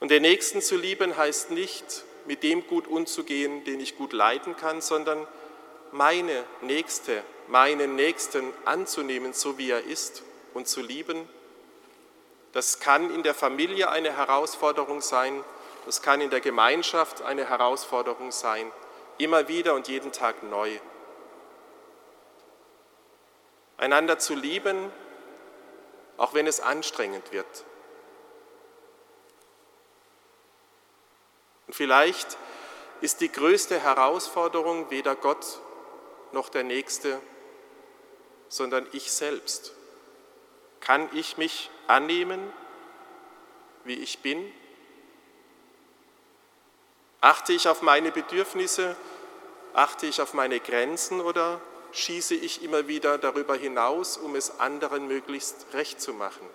Und 0.00 0.10
den 0.10 0.22
Nächsten 0.22 0.60
zu 0.60 0.76
lieben 0.76 1.16
heißt 1.16 1.50
nicht, 1.50 2.04
mit 2.26 2.42
dem 2.42 2.66
gut 2.66 2.88
umzugehen, 2.88 3.64
den 3.64 3.78
ich 3.78 3.96
gut 3.96 4.12
leiden 4.12 4.56
kann, 4.56 4.80
sondern 4.80 5.28
meine 5.92 6.44
Nächste, 6.62 7.22
meinen 7.48 7.94
Nächsten 7.94 8.52
anzunehmen, 8.64 9.34
so 9.34 9.56
wie 9.58 9.70
er 9.70 9.84
ist 9.84 10.22
und 10.54 10.66
zu 10.66 10.80
lieben. 10.80 11.28
Das 12.52 12.80
kann 12.80 13.14
in 13.14 13.22
der 13.22 13.34
Familie 13.34 13.90
eine 13.90 14.16
Herausforderung 14.16 15.00
sein, 15.00 15.44
das 15.86 16.02
kann 16.02 16.20
in 16.20 16.30
der 16.30 16.40
Gemeinschaft 16.40 17.22
eine 17.22 17.48
Herausforderung 17.48 18.32
sein, 18.32 18.70
immer 19.18 19.48
wieder 19.48 19.74
und 19.74 19.88
jeden 19.88 20.12
Tag 20.12 20.42
neu. 20.42 20.78
Einander 23.76 24.18
zu 24.18 24.34
lieben, 24.34 24.92
auch 26.16 26.34
wenn 26.34 26.46
es 26.46 26.60
anstrengend 26.60 27.32
wird. 27.32 27.64
Und 31.66 31.74
vielleicht 31.74 32.36
ist 33.00 33.20
die 33.20 33.32
größte 33.32 33.80
Herausforderung 33.80 34.90
weder 34.90 35.16
Gott 35.16 35.60
noch 36.32 36.48
der 36.48 36.64
Nächste, 36.64 37.20
sondern 38.48 38.86
ich 38.92 39.12
selbst. 39.12 39.72
Kann 40.80 41.08
ich 41.14 41.38
mich 41.38 41.70
annehmen, 41.86 42.52
wie 43.84 43.94
ich 43.94 44.18
bin? 44.18 44.52
Achte 47.20 47.52
ich 47.52 47.68
auf 47.68 47.82
meine 47.82 48.10
Bedürfnisse? 48.10 48.96
Achte 49.74 50.06
ich 50.06 50.20
auf 50.20 50.34
meine 50.34 50.58
Grenzen 50.60 51.20
oder 51.20 51.60
schieße 51.92 52.34
ich 52.34 52.62
immer 52.62 52.88
wieder 52.88 53.18
darüber 53.18 53.54
hinaus, 53.56 54.16
um 54.16 54.36
es 54.36 54.58
anderen 54.58 55.06
möglichst 55.06 55.66
recht 55.72 56.00
zu 56.00 56.12
machen? 56.14 56.48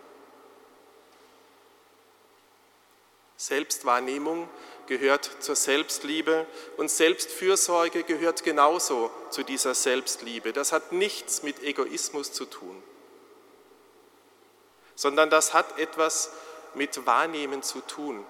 Selbstwahrnehmung 3.38 4.50
gehört 4.88 5.30
zur 5.40 5.56
Selbstliebe 5.56 6.46
und 6.78 6.90
Selbstfürsorge 6.90 8.04
gehört 8.04 8.44
genauso 8.44 9.12
zu 9.30 9.44
dieser 9.44 9.76
Selbstliebe. 9.76 10.54
Das 10.54 10.72
hat 10.72 10.94
nichts 10.94 11.44
mit 11.44 11.62
Egoismus 11.62 12.32
zu 12.32 12.46
tun, 12.46 12.82
sondern 14.96 15.30
das 15.30 15.54
hat 15.54 15.78
etwas 15.78 16.32
mit 16.76 17.06
Wahrnehmen 17.06 17.62
zu 17.62 17.82
tun. 17.82 18.26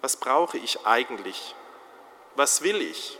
Was 0.00 0.16
brauche 0.16 0.58
ich 0.58 0.86
eigentlich? 0.86 1.54
Was 2.34 2.62
will 2.62 2.80
ich? 2.82 3.18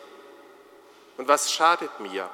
Und 1.17 1.29
was 1.29 1.53
schadet 1.53 2.01
mir? 2.01 2.29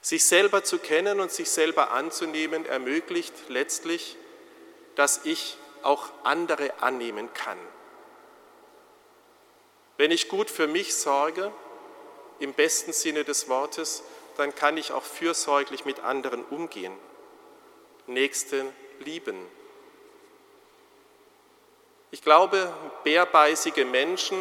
Sich 0.00 0.24
selber 0.24 0.64
zu 0.64 0.78
kennen 0.78 1.20
und 1.20 1.30
sich 1.30 1.48
selber 1.48 1.92
anzunehmen 1.92 2.66
ermöglicht 2.66 3.34
letztlich, 3.48 4.16
dass 4.96 5.24
ich 5.24 5.56
auch 5.82 6.08
andere 6.24 6.80
annehmen 6.80 7.32
kann. 7.32 7.58
Wenn 9.96 10.10
ich 10.10 10.28
gut 10.28 10.50
für 10.50 10.66
mich 10.66 10.94
sorge, 10.94 11.52
im 12.40 12.54
besten 12.54 12.92
Sinne 12.92 13.24
des 13.24 13.48
Wortes, 13.48 14.02
dann 14.36 14.54
kann 14.54 14.76
ich 14.76 14.92
auch 14.92 15.04
fürsorglich 15.04 15.84
mit 15.84 16.00
anderen 16.00 16.44
umgehen, 16.44 16.96
Nächsten 18.08 18.68
lieben. 18.98 19.46
Ich 22.12 22.22
glaube, 22.22 22.72
bärbeißige 23.02 23.84
Menschen, 23.84 24.38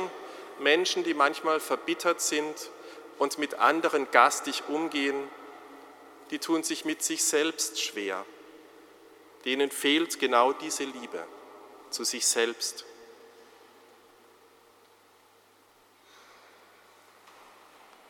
Menschen, 0.60 1.04
die 1.04 1.16
manchmal 1.16 1.60
verbittert 1.60 2.22
sind 2.22 2.70
und 3.18 3.40
mit 3.40 3.56
anderen 3.56 4.12
gastig 4.12 4.64
umgehen, 4.68 5.28
die 6.30 6.38
tun 6.38 6.62
sich 6.62 6.86
mit 6.86 7.02
sich 7.02 7.24
selbst 7.24 7.82
schwer 7.82 8.24
denen 9.46 9.72
fehlt 9.72 10.20
genau 10.20 10.54
diese 10.54 10.84
Liebe 10.84 11.26
zu 11.90 12.04
sich 12.04 12.26
selbst. 12.26 12.86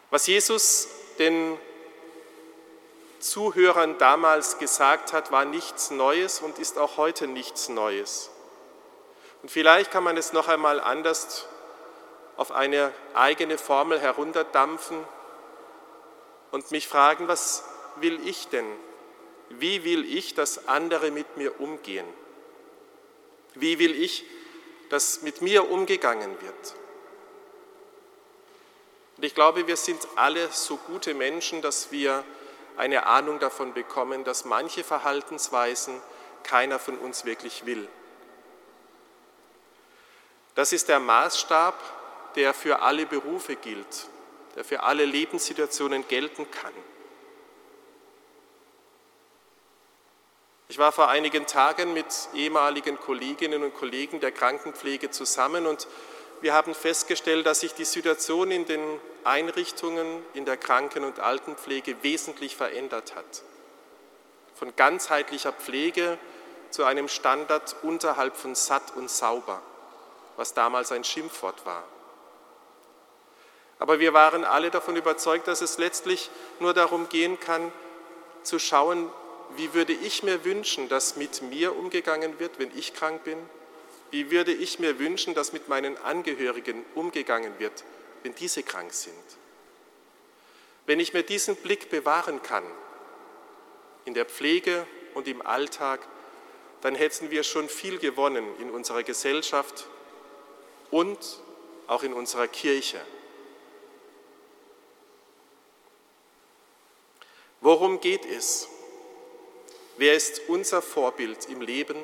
Was 0.10 0.28
Jesus 0.28 0.89
den 1.19 1.58
Zuhörern 3.19 3.97
damals 3.97 4.58
gesagt 4.58 5.13
hat, 5.13 5.32
war 5.32 5.45
nichts 5.45 5.89
Neues 5.89 6.39
und 6.39 6.60
ist 6.60 6.78
auch 6.78 6.97
heute 6.97 7.28
nichts 7.28 7.69
Neues. 7.69 8.30
Und 9.41 9.49
vielleicht 9.49 9.91
kann 9.91 10.04
man 10.04 10.17
es 10.17 10.34
noch 10.34 10.47
einmal 10.47 10.80
anders 10.80 11.47
auf 12.38 12.51
eine 12.51 12.93
eigene 13.13 13.58
Formel 13.58 13.99
herunterdampfen 13.99 15.04
und 16.51 16.71
mich 16.71 16.88
fragen, 16.88 17.27
was 17.27 17.63
will 17.97 18.19
ich 18.27 18.47
denn 18.49 18.65
wie 19.60 19.84
will 19.84 20.06
ich, 20.06 20.34
dass 20.34 20.67
andere 20.67 21.12
mit 21.12 21.38
mir 21.38 21.60
umgehen? 21.60 22.06
Wie 23.56 23.80
will 23.80 24.01
ich, 24.01 24.23
dass 24.89 25.21
mit 25.21 25.41
mir 25.41 25.69
umgegangen 25.69 26.41
wird? 26.41 26.75
Und 29.17 29.25
ich 29.25 29.36
glaube, 29.36 29.67
wir 29.67 29.77
sind 29.77 30.08
alle 30.15 30.49
so 30.51 30.77
gute 30.77 31.13
Menschen, 31.13 31.62
dass 31.62 31.91
wir 31.91 32.23
eine 32.77 33.06
Ahnung 33.06 33.39
davon 33.39 33.73
bekommen, 33.73 34.23
dass 34.23 34.45
manche 34.45 34.84
Verhaltensweisen 34.84 36.01
keiner 36.43 36.80
von 36.80 36.97
uns 36.97 37.25
wirklich 37.25 37.65
will. 37.65 37.88
Das 40.56 40.74
ist 40.74 40.89
der 40.89 40.99
Maßstab, 40.99 41.76
der 42.36 42.54
für 42.54 42.82
alle 42.82 43.06
Berufe 43.06 43.56
gilt, 43.56 44.08
der 44.56 44.64
für 44.64 44.84
alle 44.84 45.06
Lebenssituationen 45.06 46.08
gelten 46.08 46.49
kann. 46.52 46.74
Ich 50.68 50.78
war 50.78 50.93
vor 50.93 51.10
einigen 51.10 51.47
Tagen 51.47 51.93
mit 51.93 52.06
ehemaligen 52.34 52.97
Kolleginnen 52.97 53.62
und 53.62 53.74
Kollegen 53.74 54.22
der 54.22 54.32
Krankenpflege 54.32 55.12
zusammen 55.12 55.68
und 55.68 55.88
wir 56.39 56.54
haben 56.54 56.74
festgestellt, 56.74 57.45
dass 57.45 57.60
sich 57.60 57.74
die 57.74 57.86
Situation 57.86 58.52
in 58.52 58.66
den 58.66 58.82
Einrichtungen 59.24 60.24
in 60.34 60.45
der 60.45 60.58
Kranken- 60.58 61.04
und 61.04 61.20
Altenpflege 61.20 62.02
wesentlich 62.04 62.56
verändert 62.56 63.16
hat. 63.16 63.43
Von 64.56 64.76
ganzheitlicher 64.76 65.52
Pflege 65.52 66.18
zu 66.70 66.86
einem 66.86 67.10
Standard 67.10 67.76
unterhalb 67.84 68.38
von 68.38 68.56
satt 68.56 68.95
und 68.95 69.10
sauber, 69.10 69.62
was 70.41 70.55
damals 70.55 70.91
ein 70.91 71.03
Schimpfwort 71.03 71.67
war. 71.67 71.83
Aber 73.77 73.99
wir 73.99 74.13
waren 74.13 74.43
alle 74.43 74.71
davon 74.71 74.95
überzeugt, 74.95 75.47
dass 75.47 75.61
es 75.61 75.77
letztlich 75.77 76.31
nur 76.59 76.73
darum 76.73 77.09
gehen 77.09 77.39
kann, 77.39 77.71
zu 78.41 78.57
schauen, 78.57 79.11
wie 79.55 79.75
würde 79.75 79.93
ich 79.93 80.23
mir 80.23 80.43
wünschen, 80.43 80.89
dass 80.89 81.15
mit 81.15 81.43
mir 81.43 81.75
umgegangen 81.75 82.39
wird, 82.39 82.57
wenn 82.57 82.75
ich 82.75 82.95
krank 82.95 83.23
bin? 83.23 83.37
Wie 84.09 84.31
würde 84.31 84.51
ich 84.51 84.79
mir 84.79 84.97
wünschen, 84.97 85.35
dass 85.35 85.53
mit 85.53 85.69
meinen 85.69 85.95
Angehörigen 85.99 86.83
umgegangen 86.95 87.59
wird, 87.59 87.83
wenn 88.23 88.33
diese 88.33 88.63
krank 88.63 88.93
sind? 88.93 89.13
Wenn 90.87 90.99
ich 90.99 91.13
mir 91.13 91.21
diesen 91.21 91.55
Blick 91.55 91.91
bewahren 91.91 92.41
kann, 92.41 92.63
in 94.05 94.15
der 94.15 94.25
Pflege 94.25 94.87
und 95.13 95.27
im 95.27 95.45
Alltag, 95.45 95.99
dann 96.81 96.95
hätten 96.95 97.29
wir 97.29 97.43
schon 97.43 97.69
viel 97.69 97.99
gewonnen 97.99 98.55
in 98.59 98.71
unserer 98.71 99.03
Gesellschaft 99.03 99.85
und 100.91 101.39
auch 101.87 102.03
in 102.03 102.13
unserer 102.13 102.47
Kirche. 102.47 103.01
Worum 107.61 107.99
geht 108.01 108.25
es? 108.25 108.67
Wer 109.97 110.15
ist 110.15 110.41
unser 110.47 110.81
Vorbild 110.81 111.47
im 111.49 111.61
Leben 111.61 111.97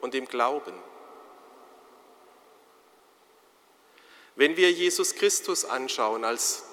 und 0.00 0.14
im 0.14 0.26
Glauben? 0.26 0.74
Wenn 4.36 4.56
wir 4.56 4.72
Jesus 4.72 5.14
Christus 5.14 5.64
anschauen 5.64 6.24
als 6.24 6.64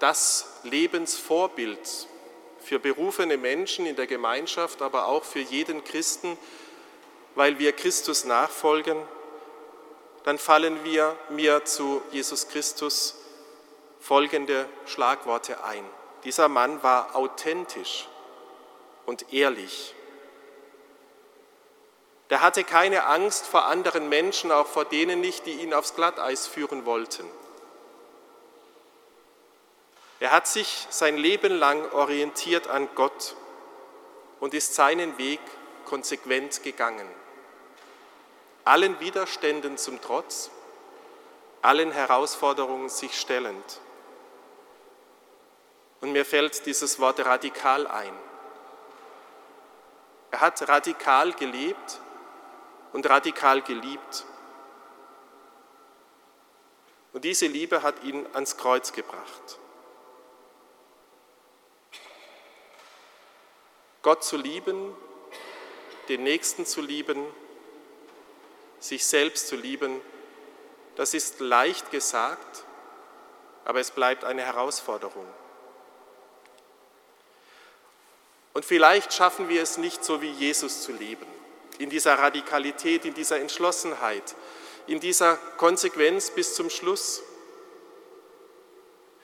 das 0.00 0.60
Lebensvorbild 0.64 2.08
für 2.60 2.78
berufene 2.78 3.38
Menschen 3.38 3.86
in 3.86 3.96
der 3.96 4.06
Gemeinschaft, 4.06 4.82
aber 4.82 5.06
auch 5.06 5.24
für 5.24 5.40
jeden 5.40 5.82
Christen, 5.82 6.36
weil 7.34 7.58
wir 7.58 7.72
Christus 7.72 8.24
nachfolgen, 8.24 9.00
dann 10.26 10.38
fallen 10.38 10.82
wir 10.82 11.16
mir 11.28 11.64
zu 11.64 12.02
Jesus 12.10 12.48
Christus 12.48 13.14
folgende 14.00 14.68
Schlagworte 14.84 15.62
ein. 15.62 15.84
Dieser 16.24 16.48
Mann 16.48 16.82
war 16.82 17.14
authentisch 17.14 18.08
und 19.06 19.32
ehrlich. 19.32 19.94
Der 22.28 22.40
hatte 22.40 22.64
keine 22.64 23.04
Angst 23.04 23.46
vor 23.46 23.66
anderen 23.66 24.08
Menschen, 24.08 24.50
auch 24.50 24.66
vor 24.66 24.84
denen 24.84 25.20
nicht, 25.20 25.46
die 25.46 25.60
ihn 25.62 25.72
aufs 25.72 25.94
Glatteis 25.94 26.48
führen 26.48 26.86
wollten. 26.86 27.24
Er 30.18 30.32
hat 30.32 30.48
sich 30.48 30.88
sein 30.90 31.16
Leben 31.16 31.52
lang 31.52 31.92
orientiert 31.92 32.66
an 32.66 32.88
Gott 32.96 33.36
und 34.40 34.54
ist 34.54 34.74
seinen 34.74 35.18
Weg 35.18 35.38
konsequent 35.84 36.64
gegangen. 36.64 37.06
Allen 38.66 38.98
Widerständen 38.98 39.78
zum 39.78 40.00
Trotz, 40.00 40.50
allen 41.62 41.92
Herausforderungen 41.92 42.88
sich 42.88 43.16
stellend. 43.16 43.80
Und 46.00 46.10
mir 46.10 46.24
fällt 46.24 46.66
dieses 46.66 46.98
Wort 46.98 47.24
radikal 47.24 47.86
ein. 47.86 48.12
Er 50.32 50.40
hat 50.40 50.68
radikal 50.68 51.32
gelebt 51.34 52.00
und 52.92 53.08
radikal 53.08 53.62
geliebt. 53.62 54.24
Und 57.12 57.22
diese 57.22 57.46
Liebe 57.46 57.84
hat 57.84 58.02
ihn 58.02 58.26
ans 58.32 58.56
Kreuz 58.56 58.92
gebracht. 58.92 59.60
Gott 64.02 64.24
zu 64.24 64.36
lieben, 64.36 64.92
den 66.08 66.24
Nächsten 66.24 66.66
zu 66.66 66.80
lieben, 66.80 67.32
sich 68.80 69.04
selbst 69.04 69.48
zu 69.48 69.56
lieben, 69.56 70.00
das 70.96 71.14
ist 71.14 71.40
leicht 71.40 71.90
gesagt, 71.90 72.64
aber 73.64 73.80
es 73.80 73.90
bleibt 73.90 74.24
eine 74.24 74.42
Herausforderung. 74.42 75.26
Und 78.54 78.64
vielleicht 78.64 79.12
schaffen 79.12 79.50
wir 79.50 79.62
es 79.62 79.76
nicht 79.76 80.02
so 80.02 80.22
wie 80.22 80.30
Jesus 80.30 80.82
zu 80.82 80.92
leben, 80.92 81.26
in 81.78 81.90
dieser 81.90 82.18
Radikalität, 82.18 83.04
in 83.04 83.12
dieser 83.12 83.38
Entschlossenheit, 83.38 84.34
in 84.86 84.98
dieser 84.98 85.36
Konsequenz 85.58 86.30
bis 86.30 86.54
zum 86.54 86.70
Schluss. 86.70 87.22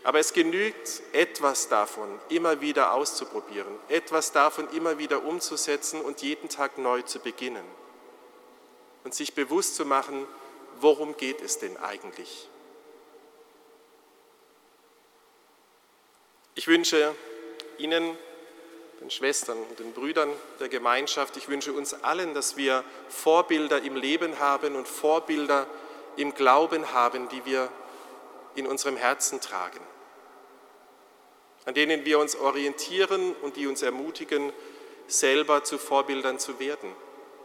Aber 0.05 0.19
es 0.19 0.35
genügt 0.35 1.01
etwas 1.13 1.69
davon 1.69 2.21
immer 2.29 2.61
wieder 2.61 2.93
auszuprobieren, 2.93 3.73
etwas 3.89 4.33
davon 4.33 4.69
immer 4.71 4.99
wieder 4.99 5.25
umzusetzen 5.25 6.03
und 6.03 6.21
jeden 6.21 6.51
Tag 6.51 6.77
neu 6.77 7.01
zu 7.03 7.21
beginnen. 7.21 7.65
Und 9.05 9.15
sich 9.15 9.35
bewusst 9.35 9.77
zu 9.77 9.85
machen, 9.85 10.27
worum 10.81 11.17
geht 11.17 11.41
es 11.41 11.59
denn 11.59 11.77
eigentlich? 11.77 12.49
Ich 16.55 16.69
wünsche 16.69 17.15
Ihnen, 17.79 18.17
den 19.01 19.11
Schwestern 19.11 19.59
und 19.59 19.79
den 19.79 19.93
Brüdern 19.93 20.31
der 20.61 20.69
Gemeinschaft, 20.69 21.37
ich 21.37 21.49
wünsche 21.49 21.73
uns 21.73 21.95
allen, 22.05 22.35
dass 22.35 22.57
wir 22.57 22.85
Vorbilder 23.09 23.83
im 23.83 23.97
Leben 23.97 24.39
haben 24.39 24.77
und 24.77 24.87
Vorbilder 24.87 25.67
im 26.17 26.35
Glauben 26.35 26.93
haben, 26.93 27.29
die 27.29 27.45
wir 27.45 27.69
in 28.55 28.67
unserem 28.67 28.97
Herzen 28.97 29.41
tragen 29.41 29.81
an 31.65 31.75
denen 31.75 32.05
wir 32.05 32.19
uns 32.19 32.37
orientieren 32.37 33.35
und 33.43 33.57
die 33.57 33.67
uns 33.67 33.83
ermutigen, 33.83 34.53
selber 35.07 35.65
zu 35.65 35.79
Vorbildern 35.79 36.39
zu 36.39 36.59
werden 36.59 36.93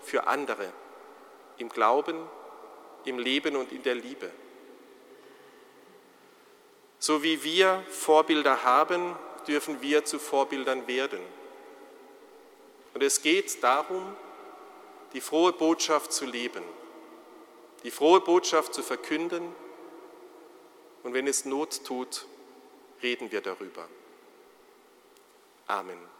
für 0.01 0.28
andere, 0.28 0.72
im 1.58 1.70
Glauben, 1.70 2.18
im 3.05 3.20
Leben 3.20 3.55
und 3.55 3.72
in 3.72 3.84
der 3.84 3.95
Liebe. 3.95 4.32
So 6.99 7.24
wie 7.24 7.43
wir 7.43 7.84
Vorbilder 7.89 8.64
haben, 8.64 9.16
dürfen 9.47 9.82
wir 9.82 10.03
zu 10.05 10.20
Vorbildern 10.20 10.88
werden. 10.88 11.20
Und 12.93 13.03
es 13.03 13.22
geht 13.22 13.64
darum, 13.64 14.16
die 15.14 15.22
frohe 15.22 15.53
Botschaft 15.53 16.12
zu 16.12 16.26
leben, 16.26 16.64
die 17.84 17.91
frohe 17.91 18.20
Botschaft 18.20 18.74
zu 18.74 18.84
verkünden 18.84 19.55
und 21.03 21.14
wenn 21.14 21.28
es 21.28 21.45
Not 21.45 21.86
tut, 21.86 22.26
reden 23.01 23.32
wir 23.32 23.41
darüber. 23.41 23.88
Amen. 25.68 26.16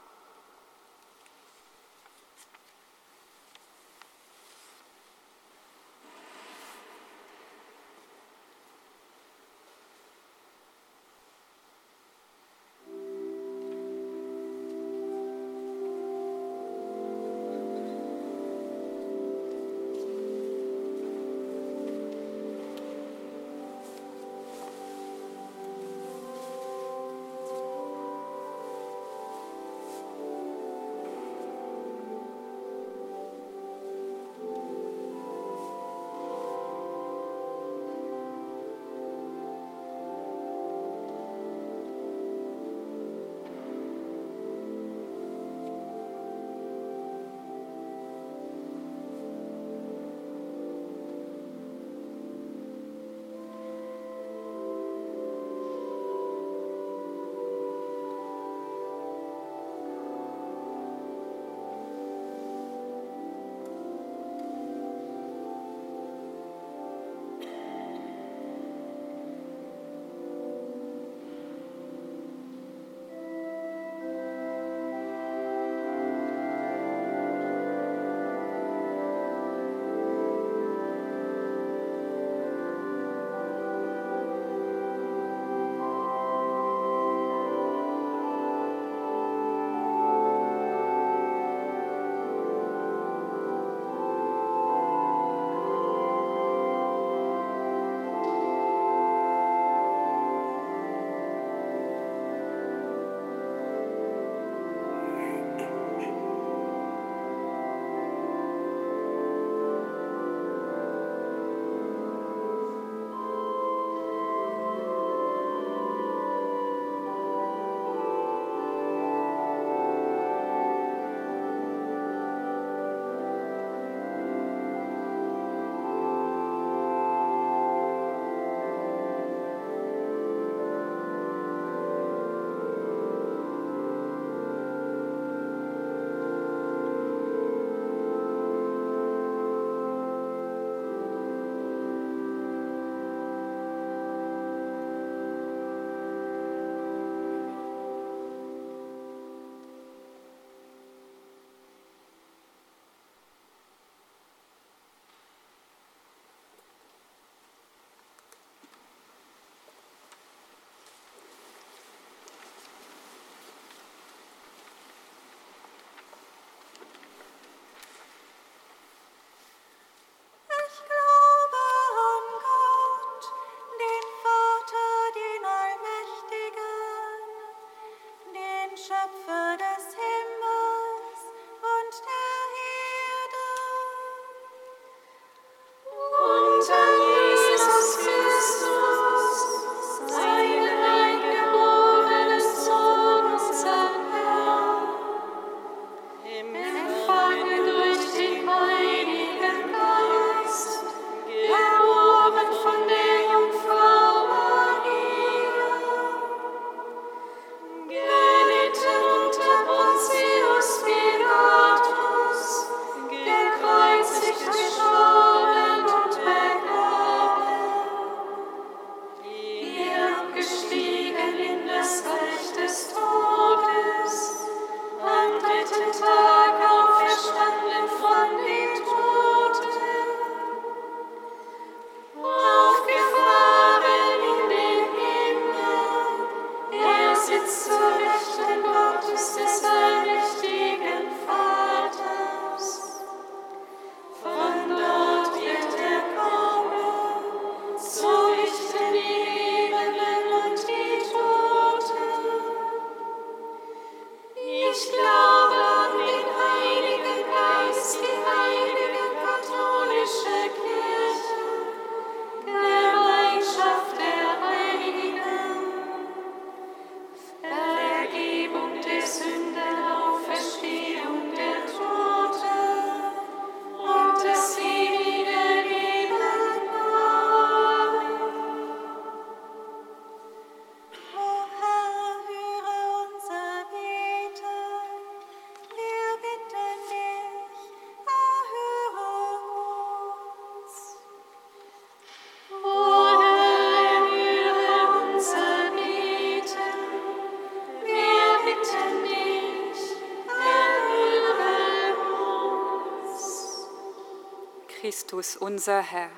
Christus, 304.97 305.37
unser 305.37 305.83
Herr, 305.83 306.09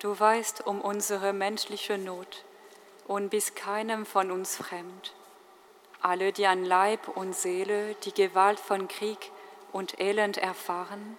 du 0.00 0.18
weißt 0.18 0.66
um 0.66 0.80
unsere 0.80 1.32
menschliche 1.32 1.96
Not 1.96 2.44
und 3.06 3.28
bist 3.28 3.54
keinem 3.54 4.04
von 4.04 4.32
uns 4.32 4.56
fremd. 4.56 5.14
Alle, 6.02 6.32
die 6.32 6.44
an 6.46 6.64
Leib 6.64 7.06
und 7.06 7.36
Seele 7.36 7.94
die 8.02 8.12
Gewalt 8.12 8.58
von 8.58 8.88
Krieg 8.88 9.30
und 9.72 10.00
Elend 10.00 10.38
erfahren, 10.38 11.16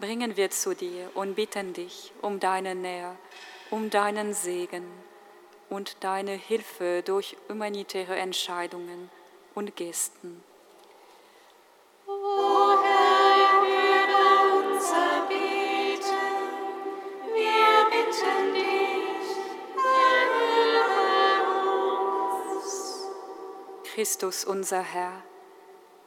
bringen 0.00 0.36
wir 0.36 0.50
zu 0.50 0.74
dir 0.74 1.10
und 1.14 1.34
bitten 1.34 1.72
dich 1.72 2.12
um 2.20 2.40
deine 2.40 2.74
Nähe, 2.74 3.16
um 3.70 3.88
deinen 3.88 4.34
Segen 4.34 4.84
und 5.70 6.04
deine 6.04 6.32
Hilfe 6.32 7.02
durch 7.02 7.38
humanitäre 7.48 8.16
Entscheidungen 8.16 9.10
und 9.54 9.76
Gesten. 9.76 10.44
Christus 24.02 24.44
unser 24.44 24.82
Herr, 24.82 25.22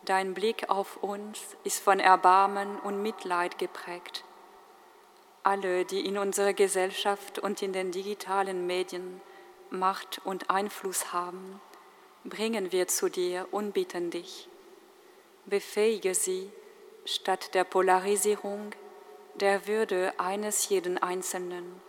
dein 0.04 0.34
Blick 0.34 0.70
auf 0.70 1.02
uns 1.02 1.40
ist 1.64 1.82
von 1.82 2.02
Erbarmen 2.02 2.78
und 2.80 3.02
Mitleid 3.02 3.58
geprägt. 3.58 4.26
Alle, 5.44 5.86
die 5.86 6.06
in 6.06 6.18
unserer 6.18 6.52
Gesellschaft 6.52 7.40
und 7.40 7.62
in 7.62 7.72
den 7.72 7.94
digitalen 7.94 8.68
Medien 8.68 9.22
Macht 9.70 10.20
und 10.26 10.50
Einfluss 10.50 11.14
haben, 11.14 11.62
bringen 12.26 12.74
wir 12.74 12.90
zu 12.90 13.08
dir 13.08 13.48
und 13.52 13.72
bitten 13.72 14.12
dich. 14.12 14.50
Befähige 15.46 16.16
sie, 16.16 16.52
statt 17.06 17.54
der 17.54 17.64
Polarisierung, 17.64 18.72
der 19.36 19.68
Würde 19.68 20.12
eines 20.18 20.68
jeden 20.68 20.98
Einzelnen 20.98 21.82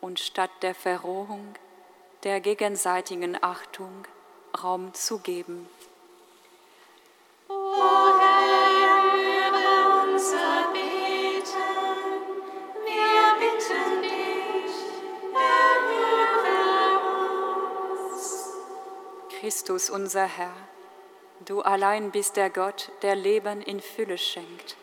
und 0.00 0.18
statt 0.18 0.50
der 0.62 0.74
Verrohung, 0.74 1.54
der 2.24 2.40
gegenseitigen 2.40 3.40
Achtung 3.40 4.08
Raum 4.62 4.92
zu 4.94 5.18
geben. 5.18 5.68
Christus 19.40 19.90
unser 19.90 20.26
Herr, 20.26 20.52
du 21.46 21.62
allein 21.62 22.10
bist 22.10 22.36
der 22.36 22.50
Gott, 22.50 22.92
der 23.02 23.16
Leben 23.16 23.62
in 23.62 23.80
Fülle 23.80 24.18
schenkt. 24.18 24.76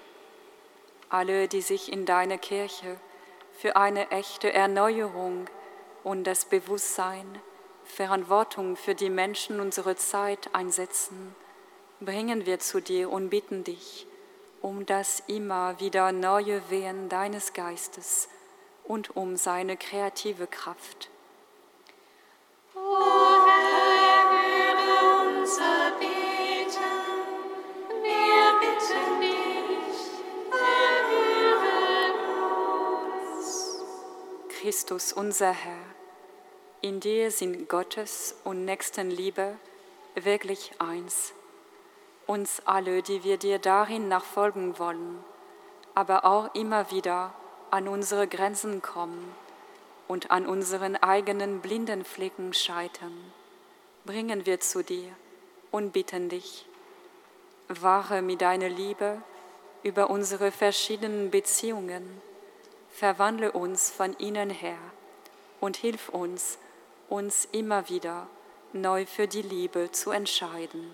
Alle, 1.10 1.48
die 1.48 1.62
sich 1.62 1.92
in 1.92 2.06
deiner 2.06 2.38
Kirche 2.38 3.00
für 3.54 3.76
eine 3.76 4.12
echte 4.12 4.52
Erneuerung 4.52 5.48
und 6.04 6.26
das 6.26 6.46
Bewusstsein, 6.46 7.40
Verantwortung 7.88 8.76
für 8.76 8.96
die 8.96 9.10
Menschen 9.10 9.60
unserer 9.60 9.96
Zeit 9.96 10.54
einsetzen, 10.54 11.36
bringen 12.00 12.46
wir 12.46 12.60
zu 12.60 12.82
dir 12.82 13.10
und 13.10 13.30
bitten 13.30 13.64
dich 13.64 14.08
um 14.62 14.86
das 14.86 15.24
immer 15.28 15.80
wieder 15.80 16.12
neue 16.12 16.70
Wehen 16.70 17.10
deines 17.10 17.54
Geistes 17.54 18.28
und 18.84 19.16
um 19.16 19.38
seine 19.38 19.78
kreative 19.78 20.48
Kraft. 20.48 21.10
O 22.76 22.80
Herr, 23.46 24.30
höre 24.30 25.40
unser 25.40 25.92
Beten. 26.00 26.82
Wir 28.02 28.60
bitten 28.60 29.22
dich, 29.22 30.00
erhöre 30.52 32.18
uns. 33.38 33.78
Christus 34.50 35.14
unser 35.14 35.52
Herr, 35.52 35.86
in 36.82 37.00
dir 37.00 37.32
sind 37.32 37.70
Gottes 37.70 38.36
und 38.44 38.64
Nächstenliebe 38.66 39.56
wirklich 40.16 40.72
eins. 40.80 41.34
Uns 42.28 42.62
alle, 42.66 43.02
die 43.02 43.24
wir 43.24 43.38
dir 43.38 43.58
darin 43.58 44.08
nachfolgen 44.08 44.78
wollen, 44.78 45.24
aber 45.96 46.26
auch 46.26 46.54
immer 46.54 46.92
wieder 46.92 47.34
an 47.72 47.88
unsere 47.88 48.28
Grenzen 48.28 48.82
kommen 48.82 49.34
und 50.08 50.30
an 50.30 50.46
unseren 50.46 50.96
eigenen 50.96 51.62
blinden 51.62 52.06
Flecken 52.06 52.54
scheitern, 52.54 53.34
bringen 54.06 54.46
wir 54.46 54.60
zu 54.60 54.84
dir 54.84 55.12
und 55.72 55.94
bitten 55.94 56.30
dich, 56.30 56.68
wahre 57.68 58.22
mit 58.22 58.42
deiner 58.42 58.70
Liebe 58.70 59.22
über 59.84 60.10
unsere 60.10 60.52
verschiedenen 60.52 61.32
Beziehungen, 61.32 62.22
verwandle 62.90 63.52
uns 63.52 63.90
von 63.90 64.18
ihnen 64.20 64.50
her 64.52 64.78
und 65.60 65.78
hilf 65.78 66.10
uns, 66.10 66.58
uns 67.10 67.48
immer 67.52 67.90
wieder 67.90 68.28
neu 68.74 69.06
für 69.06 69.28
die 69.28 69.42
Liebe 69.42 69.92
zu 69.92 70.12
entscheiden. 70.12 70.94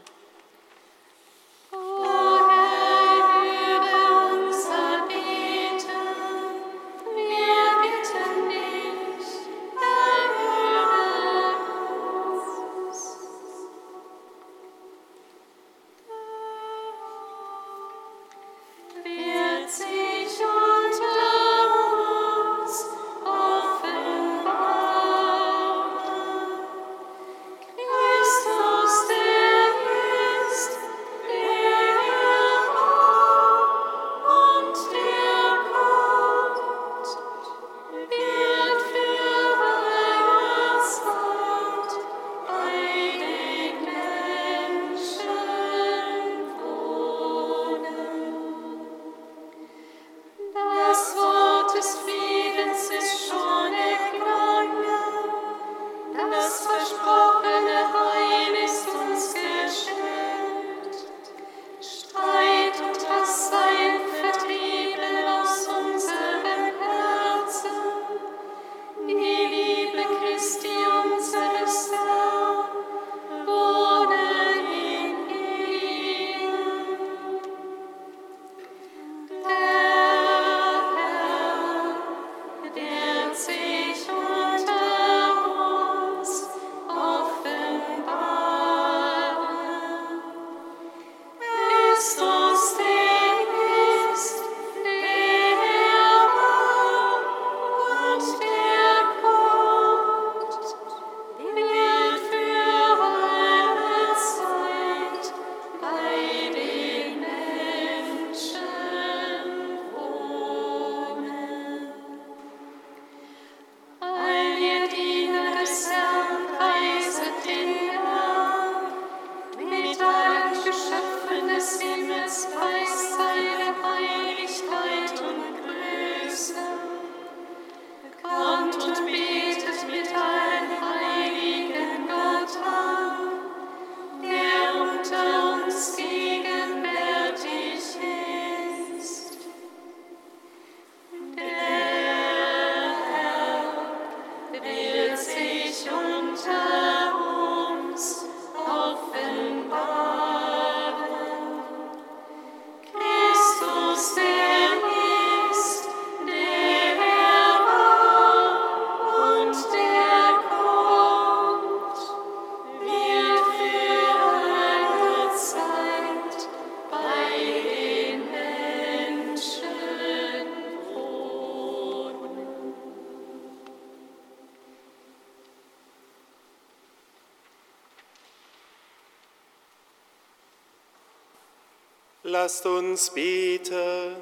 Lasst 182.44 182.66
uns 182.66 183.10
beten. 183.10 184.18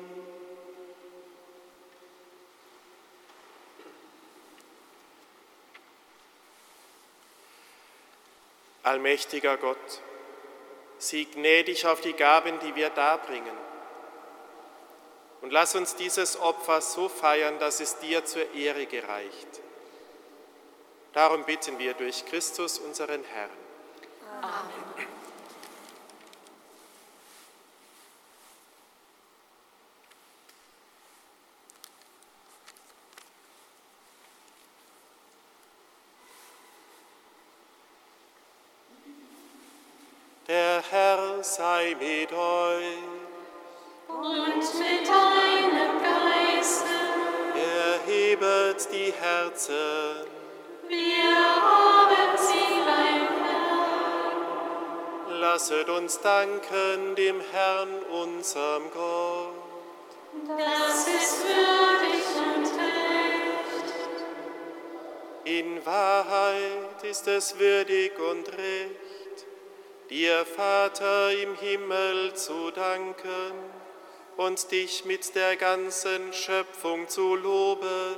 Allmächtiger 8.83 9.57
Gott, 9.57 9.77
sieh 10.99 11.25
gnädig 11.25 11.87
auf 11.87 12.01
die 12.01 12.13
Gaben, 12.13 12.59
die 12.59 12.75
wir 12.75 12.91
darbringen. 12.91 13.57
Und 15.41 15.51
lass 15.51 15.73
uns 15.73 15.95
dieses 15.95 16.39
Opfer 16.39 16.79
so 16.81 17.09
feiern, 17.09 17.57
dass 17.57 17.79
es 17.79 17.97
dir 17.97 18.23
zur 18.23 18.53
Ehre 18.53 18.85
gereicht. 18.85 19.61
Darum 21.13 21.43
bitten 21.43 21.79
wir 21.79 21.95
durch 21.95 22.23
Christus, 22.27 22.77
unseren 22.77 23.23
Herrn. 23.23 23.49
Amen. 24.43 25.11
Der 40.51 40.83
Herr 40.89 41.40
sei 41.51 41.95
mit 41.99 42.31
euch. 42.31 42.97
Und 44.07 44.79
mit 44.79 45.07
deinem 45.07 45.93
Geiste. 46.01 46.95
Erhebet 47.55 48.87
die 48.91 49.11
Herzen. 49.11 50.27
Wir 50.87 51.35
haben 51.61 52.37
sie 52.37 52.71
beim 52.85 53.27
Herrn. 53.43 54.41
Lasset 55.41 55.89
uns 55.89 56.21
danken 56.21 57.15
dem 57.15 57.41
Herrn, 57.51 57.89
unserem 58.09 58.89
Gott. 58.93 59.49
Das 60.57 61.07
ist 61.07 61.43
würdig 61.43 62.25
und 62.47 62.65
recht. 62.79 63.93
In 65.43 65.85
Wahrheit 65.85 67.03
ist 67.03 67.27
es 67.27 67.59
würdig 67.59 68.17
und 68.19 68.47
recht 68.47 69.20
dir, 70.11 70.45
Vater 70.45 71.31
im 71.31 71.55
Himmel, 71.55 72.33
zu 72.33 72.71
danken 72.71 73.53
und 74.35 74.69
dich 74.71 75.05
mit 75.05 75.33
der 75.35 75.55
ganzen 75.55 76.33
Schöpfung 76.33 77.07
zu 77.07 77.35
loben 77.35 78.17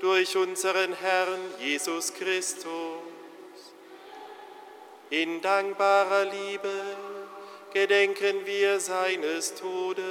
durch 0.00 0.36
unseren 0.36 0.92
Herrn 0.92 1.40
Jesus 1.58 2.12
Christus. 2.12 2.66
In 5.08 5.40
dankbarer 5.40 6.26
Liebe 6.26 6.82
gedenken 7.72 8.44
wir 8.44 8.78
seines 8.78 9.54
Todes, 9.54 10.04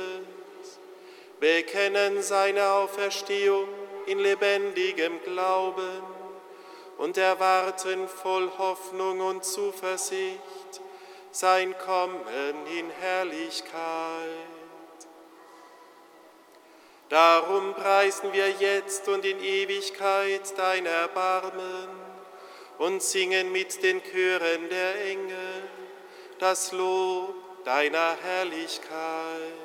bekennen 1.40 2.24
seine 2.24 2.72
Auferstehung 2.72 3.68
in 4.08 4.18
lebendigem 4.18 5.22
Glauben 5.24 6.02
und 6.98 7.18
erwarten 7.18 8.08
voll 8.08 8.50
Hoffnung 8.58 9.20
und 9.20 9.44
Zuversicht 9.44 10.82
sein 11.36 11.78
Kommen 11.80 12.66
in 12.78 12.90
Herrlichkeit. 12.90 13.74
Darum 17.10 17.74
preisen 17.74 18.32
wir 18.32 18.50
jetzt 18.52 19.10
und 19.10 19.26
in 19.26 19.44
Ewigkeit 19.44 20.58
dein 20.58 20.86
Erbarmen 20.86 21.90
und 22.78 23.04
singen 23.04 23.52
mit 23.52 23.84
den 23.84 24.02
Chören 24.02 24.70
der 24.70 25.06
Engel 25.08 25.64
das 26.40 26.72
Lob 26.72 27.36
deiner 27.66 28.16
Herrlichkeit. 28.24 29.65